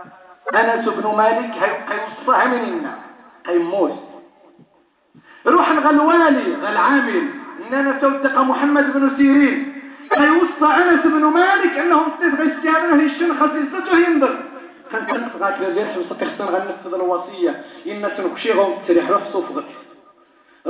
أنس 0.55 0.89
بن 0.89 1.17
مالك 1.17 1.51
هي 1.63 2.01
وصفها 2.07 2.45
مننا 2.45 2.99
هي 3.47 3.59
موت 3.59 3.99
روح 5.47 5.71
غا 5.71 5.91
الوالي 5.91 6.57
غا 6.63 6.69
العامل 6.69 7.29
أنا 7.73 7.99
توثق 7.99 8.39
محمد 8.39 8.93
بن 8.93 9.17
سيرين. 9.17 9.83
وصى 10.13 10.73
أنس 10.75 11.03
بن 11.05 11.25
مالك 11.25 11.79
أنهم 11.79 12.09
غيستعملوا 12.39 12.95
الشن 12.95 13.31
خصيصته 13.41 13.99
ينظر. 13.99 14.43
خنتنفغ 14.93 15.49
هكذا 15.49 15.69
ديال 15.69 15.89
حبسك 15.89 16.25
خصنا 16.25 16.51
غنفذ 16.51 16.95
الوصية. 16.95 17.65
إن 17.87 18.11
تنكشي 18.17 18.53
غوم 18.53 18.83
تسريح 18.85 19.11
روح 19.11 19.25
صفغت 19.25 19.65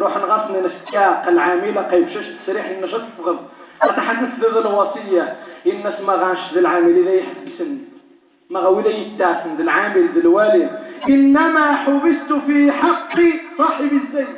روح 0.01 0.16
نغصني 0.16 0.61
نستياق 0.61 1.28
العاملة 1.28 1.82
قيبشش 1.82 2.26
تسريح 2.26 2.66
النشط 2.66 3.03
فغض 3.18 3.38
أتحدث 3.82 4.44
الوصية. 4.44 5.36
الناس 5.66 6.01
ما 6.01 6.12
غانش 6.12 6.38
ذي 6.53 6.61
العامل 6.61 6.98
إذا 6.98 7.12
يحبسن 7.12 7.78
ما 8.51 8.61
غوي 8.61 8.84
يتاسن 8.84 9.57
ذي 9.57 9.62
العامل 9.62 10.09
ذي 10.14 10.20
الوالي 10.20 10.70
إنما 11.09 11.76
حبست 11.76 12.32
في 12.46 12.72
حق 12.72 13.16
صاحب 13.59 13.92
الزيت. 13.92 14.36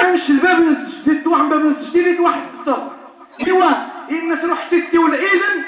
أمش 0.00 0.30
الباب 0.30 0.60
نسجد 0.60 1.26
واحد 1.26 1.48
باب 1.48 1.64
نسجد 1.64 2.20
واحد 2.20 2.40
الصبر. 2.60 2.90
إيوا 3.46 3.70
الناس 4.10 4.44
روح 4.44 4.68
تكتي 4.70 4.98
والإذن 4.98 5.64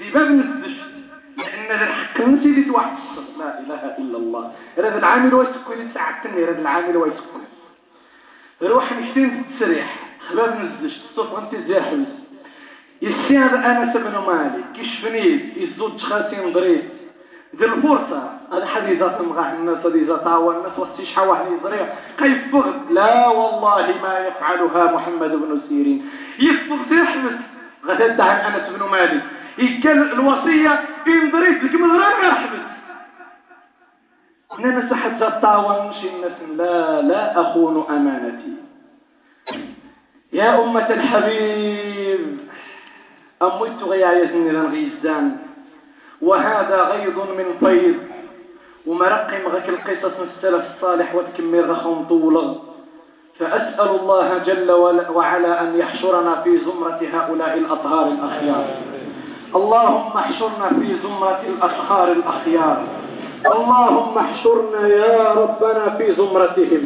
زي 0.00 0.10
باب 0.14 0.30
نسجد 0.30 0.76
لأن 1.36 1.78
ذا 1.78 1.84
الحق 1.84 2.20
نسجد 2.20 2.70
واحد 2.70 2.96
الصبر. 2.96 3.38
لا 3.38 3.60
إله 3.60 3.96
إلا 3.98 4.16
الله. 4.18 4.52
هذا 4.78 4.98
العامل 4.98 5.34
ويسكن 5.34 5.88
ساعتني 5.94 6.44
هذا 6.44 6.60
العامل 6.60 6.96
ويسكن 6.96 7.42
روح 8.62 8.92
نشتين 8.92 9.44
تسريح. 9.56 9.96
خباب 10.28 10.60
نزلش 10.60 10.98
تصف 10.98 11.38
أنت 11.38 11.68
زي 11.68 11.80
حمس 11.80 12.06
يسير 13.02 13.56
أنس 13.56 13.96
بن 13.96 14.18
مالك 14.26 14.64
كشفنيت 14.78 15.56
يزود 15.56 16.00
خاسين 16.00 16.52
ضريب 16.52 16.82
ذي 17.56 17.64
الفرصة 17.64 18.38
هذا 18.52 18.66
حديثة 18.66 19.22
مغاه 19.22 19.52
الناس 19.52 19.78
حديثة 19.84 20.16
طاوة 20.16 20.56
الناس 20.56 20.78
وقتي 20.78 21.06
شحوة 21.06 21.48
يضريع. 21.48 21.86
كيف 22.18 22.52
بغض 22.52 22.92
لا 22.92 23.28
والله 23.28 23.86
ما 24.02 24.18
يفعلها 24.26 24.92
محمد 24.92 25.30
بن 25.30 25.60
سيرين. 25.68 26.10
يفبغ 26.38 26.92
يحبس 26.92 27.38
غدد 27.86 28.20
عن 28.20 28.36
أنس 28.36 28.68
بن 28.76 28.88
مالك. 28.90 29.22
يقال 29.58 30.12
الوصية 30.12 30.80
إن 31.06 31.30
ضريت 31.30 31.64
لك 31.64 31.74
مهران 31.74 32.12
غير 32.22 32.32
حبس 32.32 32.71
أنا 34.58 34.78
مسحت 34.78 35.22
مش 35.88 36.04
الناس 36.04 36.32
لا 36.56 37.02
لا 37.02 37.40
أخون 37.40 37.84
أمانتي. 37.90 38.52
يا 40.32 40.64
أمة 40.64 40.90
الحبيب 40.90 42.38
أموت 43.42 43.82
غيايزني 43.82 44.50
للغيزان 44.50 45.36
وهذا 46.22 46.82
غيض 46.82 47.18
من 47.18 47.44
فيض. 47.60 47.96
ومرقم 48.86 49.48
غك 49.48 49.68
القصص 49.68 50.18
من 50.18 50.28
السلف 50.36 50.64
الصالح 50.74 51.14
وتكمل 51.14 51.70
رخم 51.70 52.04
طولغ 52.08 52.54
فأسأل 53.38 53.88
الله 54.00 54.38
جل 54.38 54.70
وعلا 55.10 55.60
أن 55.60 55.78
يحشرنا 55.78 56.42
في 56.42 56.58
زمرة 56.58 57.00
هؤلاء 57.12 57.58
الأطهار 57.58 58.08
الأخيار. 58.08 58.64
اللهم 59.54 60.16
احشرنا 60.16 60.68
في 60.68 60.96
زمرة 61.02 61.42
الأطهار 61.48 62.12
الأخيار. 62.12 62.86
اللهم 63.46 64.18
احشرنا 64.18 64.88
يا 64.88 65.32
ربنا 65.34 65.94
في 65.98 66.12
زمرتهم. 66.12 66.82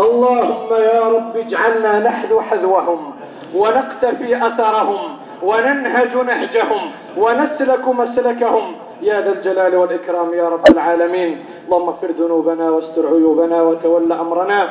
اللهم 0.00 0.68
يا 0.72 1.00
رب 1.00 1.36
اجعلنا 1.36 1.98
نحذو 1.98 2.40
حذوهم 2.40 3.14
ونقتفي 3.54 4.46
أثرهم 4.46 4.98
وننهج 5.42 6.16
نهجهم 6.16 6.90
ونسلك 7.16 7.88
مسلكهم. 7.88 8.72
يا 9.02 9.20
ذا 9.20 9.32
الجلال 9.32 9.76
والإكرام 9.76 10.34
يا 10.34 10.48
رب 10.48 10.68
العالمين 10.70 11.44
اللهم 11.64 11.88
اغفر 11.88 12.10
ذنوبنا 12.20 12.70
واستر 12.70 13.06
عيوبنا 13.06 13.62
وتول 13.62 14.12
أمرنا. 14.12 14.68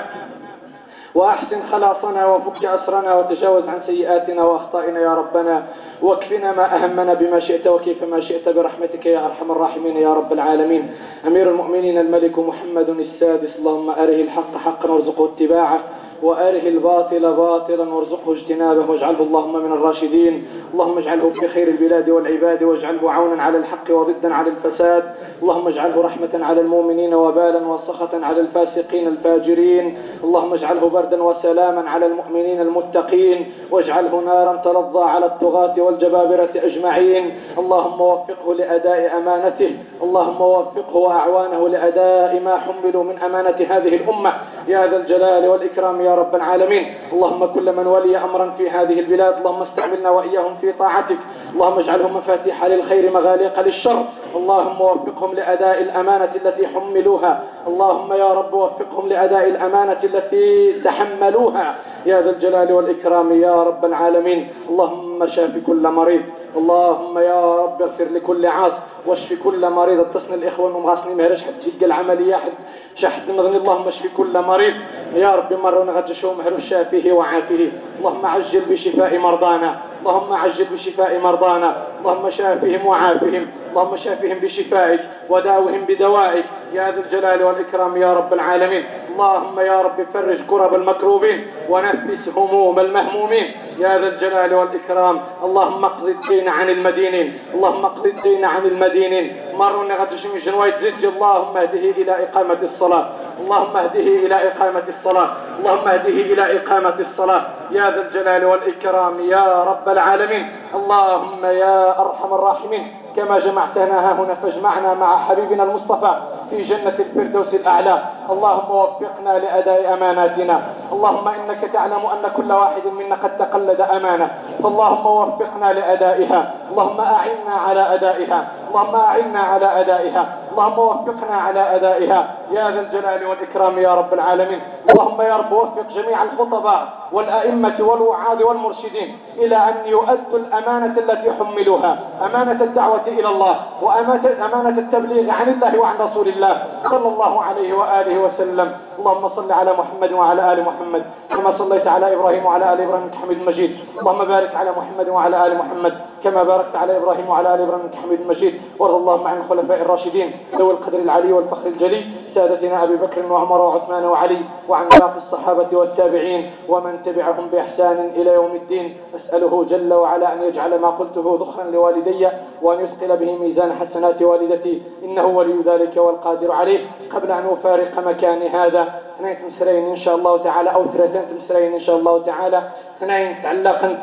وأحسن 1.16 1.60
خلاصنا 1.72 2.26
وفك 2.26 2.66
أسرنا 2.66 3.16
وتجاوز 3.16 3.68
عن 3.68 3.80
سيئاتنا 3.88 4.44
وأخطائنا 4.44 5.00
يا 5.00 5.14
ربنا. 5.14 5.64
واكفنا 6.02 6.52
ما 6.52 6.76
أهمنا 6.76 7.14
بما 7.14 7.40
شئت 7.40 7.68
وكيف 7.68 8.04
ما 8.04 8.22
شئت 8.22 8.50
برحمتك 8.50 9.06
يا 9.06 9.26
أرحم 9.26 9.52
الراحمين 9.52 9.98
يا 9.98 10.14
رب 10.14 10.34
العالمين. 10.34 10.92
أمير 11.28 11.50
المؤمنين 11.50 11.98
الملك 11.98 12.40
محمد 12.40 12.90
السادس 12.90 13.50
اللهم 13.60 13.90
أره 13.90 14.22
الحق 14.26 14.58
حقا 14.58 14.92
وارزقه 14.92 15.26
اتباعه. 15.26 15.80
وأره 16.24 16.68
الباطل 16.68 17.34
باطلا 17.34 17.94
وارزقه 17.94 18.32
اجتنابه 18.34 18.92
واجعله 18.92 19.22
اللهم 19.22 19.64
من 19.64 19.72
الراشدين. 19.72 20.48
اللهم 20.74 20.98
اجعله 20.98 21.30
في 21.30 21.48
خير 21.48 21.68
البلاد 21.68 22.10
والعباد 22.10 22.64
واجعله 22.64 23.12
عونا 23.12 23.44
على 23.44 23.58
الحق 23.58 23.92
وضدا 23.92 24.34
على 24.34 24.50
الفساد. 24.50 25.04
اللهم 25.42 25.68
اجعله 25.68 26.02
رحمة 26.02 26.46
على 26.46 26.62
المؤمنين 26.62 27.14
وبالا 27.14 27.68
وسخطا 27.68 28.20
على 28.24 28.40
الفاسقين 28.40 29.08
الفاجرين. 29.08 29.98
اللهم 30.24 30.54
اجعله 30.54 30.90
بردا 30.90 31.24
وسلاما 31.24 31.90
على 31.90 32.06
المؤمنين 32.06 32.62
المتقين. 32.62 33.52
واجعله 33.72 34.22
نارا 34.26 34.62
تلظى 34.66 35.04
على 35.04 35.26
الطغاة 35.26 35.82
والجبابرة 35.82 36.50
أجمعين. 36.56 37.32
اللهم 37.58 38.02
وفقه 38.02 38.54
لأداء 38.54 39.18
أمانته. 39.18 39.72
اللهم 40.04 40.42
وفقه 40.42 40.96
وأعوانه 40.96 41.68
لأداء 41.70 42.40
ما 42.40 42.58
حملوا 42.58 43.04
من 43.04 43.18
أمانة 43.20 43.60
هذه 43.70 43.96
الأمة. 43.96 44.34
يا 44.68 44.88
ذا 44.88 44.98
الجلال 44.98 45.48
والإكرام 45.48 46.02
يا 46.02 46.11
رب 46.16 46.36
العالمين. 46.36 46.94
اللهم 47.14 47.46
كل 47.46 47.76
من 47.76 47.88
ولي 47.88 48.18
أمرا 48.18 48.54
في 48.58 48.70
هذه 48.70 49.00
البلاد 49.00 49.38
اللهم 49.38 49.62
استعملنا 49.62 50.10
وإياهم 50.10 50.56
في 50.62 50.72
طاعتك. 50.72 51.18
اللهم 51.54 51.80
اجعلهم 51.80 52.18
مفاتيح 52.18 52.66
للخير 52.66 53.12
مغاليق 53.12 53.60
للشر. 53.60 54.06
اللهم 54.36 54.82
وفقهم 54.82 55.34
لأداء 55.34 55.82
الأمانة 55.82 56.30
التي 56.36 56.68
حملوها. 56.68 57.44
اللهم 57.68 58.14
يا 58.14 58.34
رب 58.34 58.54
وفقهم 58.54 59.08
لأداء 59.10 59.50
الأمانة 59.50 60.00
التي 60.04 60.74
تحملوها. 60.84 61.76
يا 62.06 62.22
ذا 62.22 62.30
الجلال 62.30 62.74
والإكرام 62.74 63.42
يا 63.42 63.64
رب 63.64 63.86
العالمين. 63.86 64.48
اللهم 64.70 65.28
شاف 65.28 65.52
كل 65.68 65.88
مريض. 65.88 66.22
اللهم 66.58 67.18
يا 67.18 67.56
رب 67.56 67.82
اغفر 67.82 68.08
لكل 68.12 68.46
عاص 68.46 68.74
واشفي 69.06 69.36
كل 69.36 69.70
مريض. 69.70 70.00
اتصل 70.00 70.34
الإخوة 70.34 70.70
انهم 70.70 70.86
غاسني 70.86 71.16
مهرش 71.16 71.42
حد 71.42 71.54
تجيك 71.62 71.84
العملية 71.84 72.36
حد 72.36 72.52
شحد 72.96 73.32
نغني 73.32 73.58
اللهم 73.58 73.88
اشفي 73.88 74.10
كل 74.18 74.42
مريض. 74.42 74.74
يا 75.14 75.36
رب 75.36 75.54
مرة 75.54 75.84
نغجشوا 75.84 76.34
مهر 76.34 76.60
شافيه 76.70 77.12
وعافيه. 77.14 77.72
اللهم 78.00 78.26
عجل 78.26 78.62
بشفاء 78.70 79.18
مرضانا. 79.18 79.91
اللهم 80.02 80.34
عجل 80.34 80.66
بشفاء 80.66 81.20
مرضانا 81.20 81.76
اللهم 82.00 82.30
شافهم 82.30 82.86
وعافهم 82.86 83.48
اللهم 83.70 83.98
شافهم 83.98 84.40
بشفائك 84.40 85.00
وداوهم 85.30 85.82
بدوائك. 85.86 86.46
يا 86.74 86.92
ذا 86.92 87.00
الجلال 87.00 87.44
والإكرام 87.44 87.98
يا 87.98 88.14
رب 88.14 88.34
العالمين. 88.34 88.84
اللهم 89.12 89.60
يا 89.60 89.82
رب 89.82 90.00
فرج 90.14 90.40
كرب 90.50 90.74
المكروبين 90.76 91.48
ونفس 91.70 92.24
هموم 92.38 92.80
المهمومين. 92.80 93.46
يا 93.80 94.00
ذا 94.00 94.08
الجلال 94.08 94.54
والإكرام 94.54 95.22
اللهم 95.44 95.86
اقض 95.86 96.06
الدين 96.08 96.50
عن 96.50 96.70
المدينين 96.70 97.40
اللهم 97.54 97.86
اقض 97.86 98.06
الدين 98.06 98.46
عن 98.46 98.66
المدينين. 98.66 99.26
مروا 99.54 99.84
نغتش 99.84 100.26
من 100.26 100.40
جنوايت 100.46 100.76
زج 100.82 101.06
اللهم 101.06 101.58
اهده 101.58 101.86
إلى 102.02 102.12
إقامة 102.24 102.62
الصلاة 102.74 103.06
اللهم 103.42 103.78
اهده 103.78 104.00
إلى 104.00 104.36
إقامة 104.36 104.84
الصلاة 104.94 105.30
اللهم 105.60 105.88
اهده 105.88 106.18
إلى 106.32 106.44
إقامة 106.58 106.98
الصلاة. 107.00 107.44
يا 107.72 107.92
ذا 107.92 108.02
الجلال 108.02 108.46
والإكرام 108.46 109.20
يا 109.20 109.64
رب 109.64 109.90
العالمين. 109.90 110.46
اللهم 110.76 111.46
يا 111.46 112.00
أرحم 112.02 112.34
الراحمين. 112.34 112.96
كما 113.16 113.40
جمعتنا 113.40 114.12
هنا 114.14 114.36
فاجمعنا 114.44 114.94
مع 114.94 115.18
حبيبنا 115.18 115.64
المصطفى 115.64 116.14
في 116.50 116.64
جنة 116.64 116.96
الفردوس 117.00 117.54
الأعلى. 117.54 118.00
اللهم 118.30 118.72
وفقنا 118.72 119.40
لأداء 119.40 119.94
أماناتنا. 119.94 120.62
اللهم 120.92 121.28
إنك 121.28 121.62
تعلم 121.74 122.04
أن 122.14 122.32
كل 122.38 122.52
واحد 122.52 122.86
منا 122.88 123.16
قد 123.16 123.38
تقلد 123.38 123.82
أمانة. 123.82 124.28
فاللهم 124.64 125.06
وفقنا 125.06 125.74
لأدائها. 125.74 126.52
اللهم 126.72 127.00
أعنا 127.00 127.56
على 127.68 127.94
أدائها. 127.96 128.48
اللهم 128.70 128.96
أعنا 128.96 129.40
على 129.40 129.82
أدائها. 129.82 130.26
اللهم 130.52 130.80
وفقنا 130.80 131.36
على 131.36 131.76
أدائها. 131.76 132.28
يا 132.52 132.72
ذا 132.72 132.80
الجلال 132.80 133.26
والإكرام 133.28 133.80
يا 133.80 133.96
رب 133.96 134.14
العالمين. 134.14 134.62
اللهم 134.90 135.22
يا 135.22 135.36
رب 135.36 135.52
وفق 135.52 135.88
جميع 135.96 136.24
الخطباء 136.24 136.88
والأئمة 137.12 137.78
والوعاظ 137.80 138.44
والمرشدين 138.44 139.10
إلى 139.38 139.56
أن 139.56 139.76
يؤدوا 139.86 140.40
الأمانة 140.44 140.96
التي 141.00 141.32
حملوها. 141.40 142.00
أمانة 142.26 142.64
الدعوة 142.64 143.08
إلى 143.08 143.28
الله 143.28 143.56
وأمانة 143.82 144.80
التبليغ 144.80 145.32
عن 145.32 145.48
الله 145.50 145.80
وعن 145.80 145.96
رسول 146.00 146.28
الله 146.28 146.64
صلى 146.90 147.08
الله 147.08 147.42
عليه 147.42 147.74
وآله 147.74 148.20
وسلم. 148.20 148.72
اللهم 149.00 149.30
صل 149.36 149.52
على 149.52 149.72
محمد 149.74 150.12
وعلى 150.12 150.54
آل 150.54 150.64
محمد 150.64 151.04
كما 151.30 151.58
صليت 151.58 151.88
على 151.88 152.14
إبراهيم 152.16 152.46
وعلى 152.46 152.74
آل 152.74 152.82
إبراهيم 152.82 153.12
حميد 153.22 153.40
مجيد. 153.48 153.72
اللهم 154.00 154.26
بارك 154.26 154.56
على 154.56 154.72
محمد 154.72 155.10
وعلى 155.10 155.48
آل 155.48 155.58
محمد 155.58 155.94
كما 156.24 156.44
باركت 156.44 156.76
على 156.76 156.98
إبراهيم 156.98 157.30
وعلى 157.30 157.56
آل 157.56 157.62
إبراهيم 157.62 157.90
حميد 158.04 158.28
مجيد. 158.28 158.54
وارض 158.80 158.96
اللهم 158.96 159.28
عن 159.28 159.38
الخلفاء 159.38 159.82
الراشدين 159.82 160.32
ذوي 160.56 160.72
القدر 160.72 161.00
العلي 161.00 161.32
والفخر 161.34 161.68
الجلي. 161.68 162.02
سادتنا 162.42 162.84
أبي 162.84 162.96
بكر 162.96 163.32
وعمر 163.32 163.62
وعثمان 163.62 164.06
وعلي 164.06 164.42
وعن 164.70 164.90
باقي 164.90 165.18
الصحابة 165.26 165.78
والتابعين 165.78 166.52
ومن 166.70 167.04
تبعهم 167.06 167.48
بإحسان 167.48 168.12
إلى 168.16 168.34
يوم 168.34 168.56
الدين. 168.56 168.98
أسأله 169.16 169.66
جل 169.70 169.94
وعلا 169.94 170.34
أن 170.34 170.44
يجعل 170.44 170.80
ما 170.80 170.90
قلته 170.90 171.38
ذخرا 171.42 171.64
لوالدي 171.64 172.28
وأن 172.62 172.86
يثقل 172.86 173.18
به 173.18 173.36
ميزان 173.36 173.74
حسنات 173.74 174.22
والدتي. 174.22 174.82
إنه 175.04 175.26
ولي 175.26 175.56
ذلك 175.66 175.98
والقادر 175.98 176.52
عليه. 176.52 176.80
قبل 177.14 177.32
أن 177.32 177.46
أفارق 177.52 178.00
مكاني 178.00 178.50
هذا 178.50 178.88
اثنين 179.16 179.38
تمسرين 179.42 179.90
إن 179.90 179.98
شاء 179.98 180.16
الله 180.16 180.38
تعالى 180.38 180.74
أو 180.74 180.86
ثلاثين 180.86 181.22
تمسرين 181.30 181.74
إن 181.74 181.82
شاء 181.82 181.96
الله 181.96 182.26
تعالى. 182.26 182.62
اثنين 182.98 183.44
تعلقت 183.44 183.98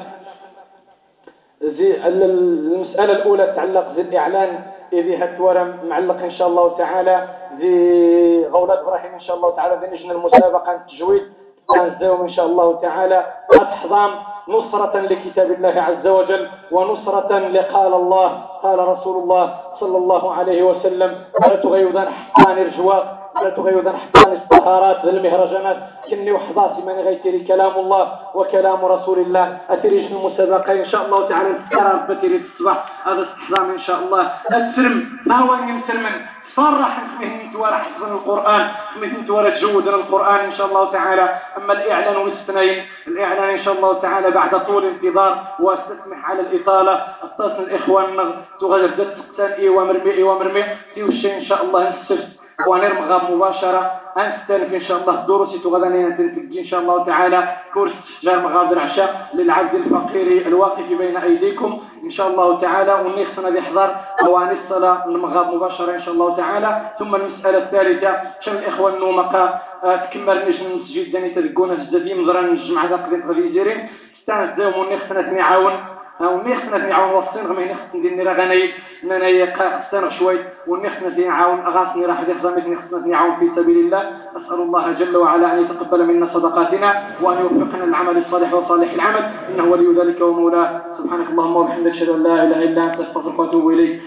المسألة 2.06 3.12
الأولى 3.12 3.46
تتعلق 3.46 3.92
بالإعلان. 3.96 4.60
إذا 4.92 5.24
هتورم 5.24 5.74
معلق 5.88 6.22
إن 6.22 6.30
شاء 6.30 6.48
الله 6.48 6.76
تعالى. 6.78 7.28
ذي 7.58 8.46
غولات 8.46 8.78
إبراهيم 8.78 9.12
إن 9.14 9.20
شاء 9.20 9.36
الله 9.36 9.50
تعالى 9.56 9.74
ذي 9.86 9.96
نجن 9.96 10.10
المسابقة 10.10 10.72
التجويد. 10.72 11.22
تنزوم 11.74 12.20
إن 12.20 12.28
شاء 12.28 12.46
الله 12.46 12.80
تعالى 12.80 13.26
أتحضام 13.52 14.10
نصرة 14.48 15.00
لكتاب 15.00 15.50
الله 15.50 15.76
عز 15.82 16.06
وجل 16.06 16.48
ونصرة 16.70 17.38
لقال 17.38 17.94
الله 17.94 18.28
قال 18.62 18.78
رسول 18.88 19.16
الله 19.22 19.54
صلى 19.80 19.96
الله 19.96 20.34
عليه 20.34 20.62
وسلم 20.62 21.24
لا 21.40 21.56
تغيظن 21.56 22.08
حقان 22.08 22.56
رجوات 22.66 23.04
لا 23.42 23.50
تغيظن 23.50 23.96
حقان 23.96 24.36
استخارات 24.36 25.04
المهرجانات. 25.04 25.76
كني 26.10 26.32
وحظاتي 26.32 26.82
من 26.82 26.92
غيتري 26.92 27.44
كلام 27.44 27.74
الله 27.76 28.12
وكلام 28.34 28.84
رسول 28.84 29.18
الله. 29.18 29.58
أتريج 29.70 30.12
المسابقة 30.12 30.72
إن 30.72 30.86
شاء 30.86 31.06
الله 31.06 31.28
تعالى 31.28 31.48
نتكرر 31.48 31.96
بتريد 32.08 32.42
الصباح. 32.44 33.08
هذا 33.08 33.22
استحضام 33.22 33.70
إن 33.70 33.78
شاء 33.78 33.98
الله. 33.98 34.22
السرم 34.52 34.96
ما 35.26 35.36
هو 35.36 35.54
يمسرمن 35.54 36.16
صرح 36.58 36.92
اسمه 37.06 37.60
ورا 37.60 37.76
حفظ 37.76 38.02
القرآن 38.02 38.64
اسمه 38.92 39.34
ورا 39.34 39.50
تجود 39.50 39.88
القرآن 39.88 40.40
إن 40.50 40.54
شاء 40.56 40.66
الله 40.66 40.92
تعالى. 40.92 41.26
أما 41.58 41.72
الإعلان 41.72 42.16
والاستنين 42.16 42.86
الإعلان 43.08 43.48
إن 43.58 43.62
شاء 43.64 43.74
الله 43.74 44.00
تعالى 44.00 44.30
بعد 44.30 44.66
طول 44.66 44.84
انتظار 44.84 45.32
وأستسمح 45.60 46.30
على 46.30 46.40
الإطالة. 46.40 46.94
اتصل 47.22 47.62
الإخوان 47.62 48.42
تغادر 48.60 48.88
تقتل 48.88 49.52
إيه 49.62 49.70
ومرمي 49.70 50.10
إيه 50.10 50.24
ومرمي. 50.24 50.64
تيوشي 50.94 51.38
إن 51.38 51.44
شاء 51.44 51.64
الله 51.64 51.94
السبت. 51.94 52.28
ونرمغ 52.66 53.30
مباشرة. 53.30 53.92
أنستنف 54.18 54.74
إن 54.74 54.80
شاء 54.80 54.98
الله 55.00 55.26
دروسي 55.26 55.58
تغدني 55.58 56.60
إن 56.60 56.64
شاء 56.64 56.80
الله 56.80 57.04
تعالى. 57.04 57.56
كورس 57.74 57.92
جار 58.22 58.40
مغادر 58.40 58.78
عشاء 58.78 59.30
للعبد 59.34 59.74
الفقير 59.74 60.46
الواقف 60.46 60.88
بين 60.98 61.16
أيديكم 61.16 61.80
إن 62.04 62.10
شاء 62.10 62.28
الله 62.28 62.60
تعالى. 62.60 62.92
ونخصنا 62.92 63.50
بحضر 63.50 63.96
أواني 64.22 64.52
الصلاة 64.52 65.06
المغاب 65.06 65.54
مباشرة 65.54 65.94
إن 65.94 66.02
شاء 66.02 66.14
الله 66.14 66.36
تعالى. 66.36 66.70
ثم 66.98 67.14
المسألة 67.14 67.58
الثالثة. 67.58 68.20
شم 68.40 68.52
الإخوة 68.52 68.94
النومقة 68.94 69.60
آه، 69.84 69.96
تكمل 69.96 70.48
نجم 70.48 70.82
نسجد 70.82 71.12
داني 71.12 71.30
تدقونا 71.30 71.74
في 71.74 71.80
الزديم 71.82 72.22
مزران 72.22 72.54
نجمع 72.54 72.84
ذا 72.84 72.96
قضية 72.96 73.26
غادي 73.26 73.46
يزيرين 73.46 73.88
ستانس 74.22 74.58
داوم 74.58 74.74
ونخصنا 74.78 75.97
أو 76.20 76.36
نخنا 76.42 76.78
نعاون 76.78 77.10
وصين 77.14 77.46
غمي 77.46 77.64
نخص 77.64 77.94
ندير 77.94 78.14
نرا 78.14 78.32
غناي 78.32 78.72
نانا 79.02 79.28
يقصن 79.28 80.10
شوي 80.18 80.38
ونخنا 80.66 81.18
نعاون 81.18 81.58
اغاثني 81.60 82.06
راح 82.06 82.20
يخزمت 82.28 82.66
نخصنا 82.66 83.06
نعاون 83.06 83.36
في 83.36 83.50
سبيل 83.56 83.78
الله. 83.78 84.02
أسأل 84.36 84.60
الله 84.60 84.92
جل 84.92 85.16
وعلا 85.16 85.54
أن 85.54 85.62
يتقبل 85.62 86.06
منا 86.06 86.26
صدقاتنا 86.34 86.90
وأن 87.22 87.38
يوفقنا 87.38 87.84
العمل 87.84 88.16
الصالح 88.16 88.54
وصالح 88.54 88.92
العمل. 88.92 89.24
إنه 89.50 89.64
ولي 89.64 90.00
ذلك 90.00 90.20
ومولاه. 90.20 90.70
سبحانك 90.98 91.28
اللهم 91.30 91.56
وبحمدك 91.56 91.90
أشهد 91.90 92.08
أن 92.08 92.22
لا 92.22 92.34
إله 92.44 92.62
إلا 92.62 92.84
أنت 92.84 93.00
أستغفرك 93.00 93.38
وأتوب 93.38 93.70
إليك. 93.70 94.00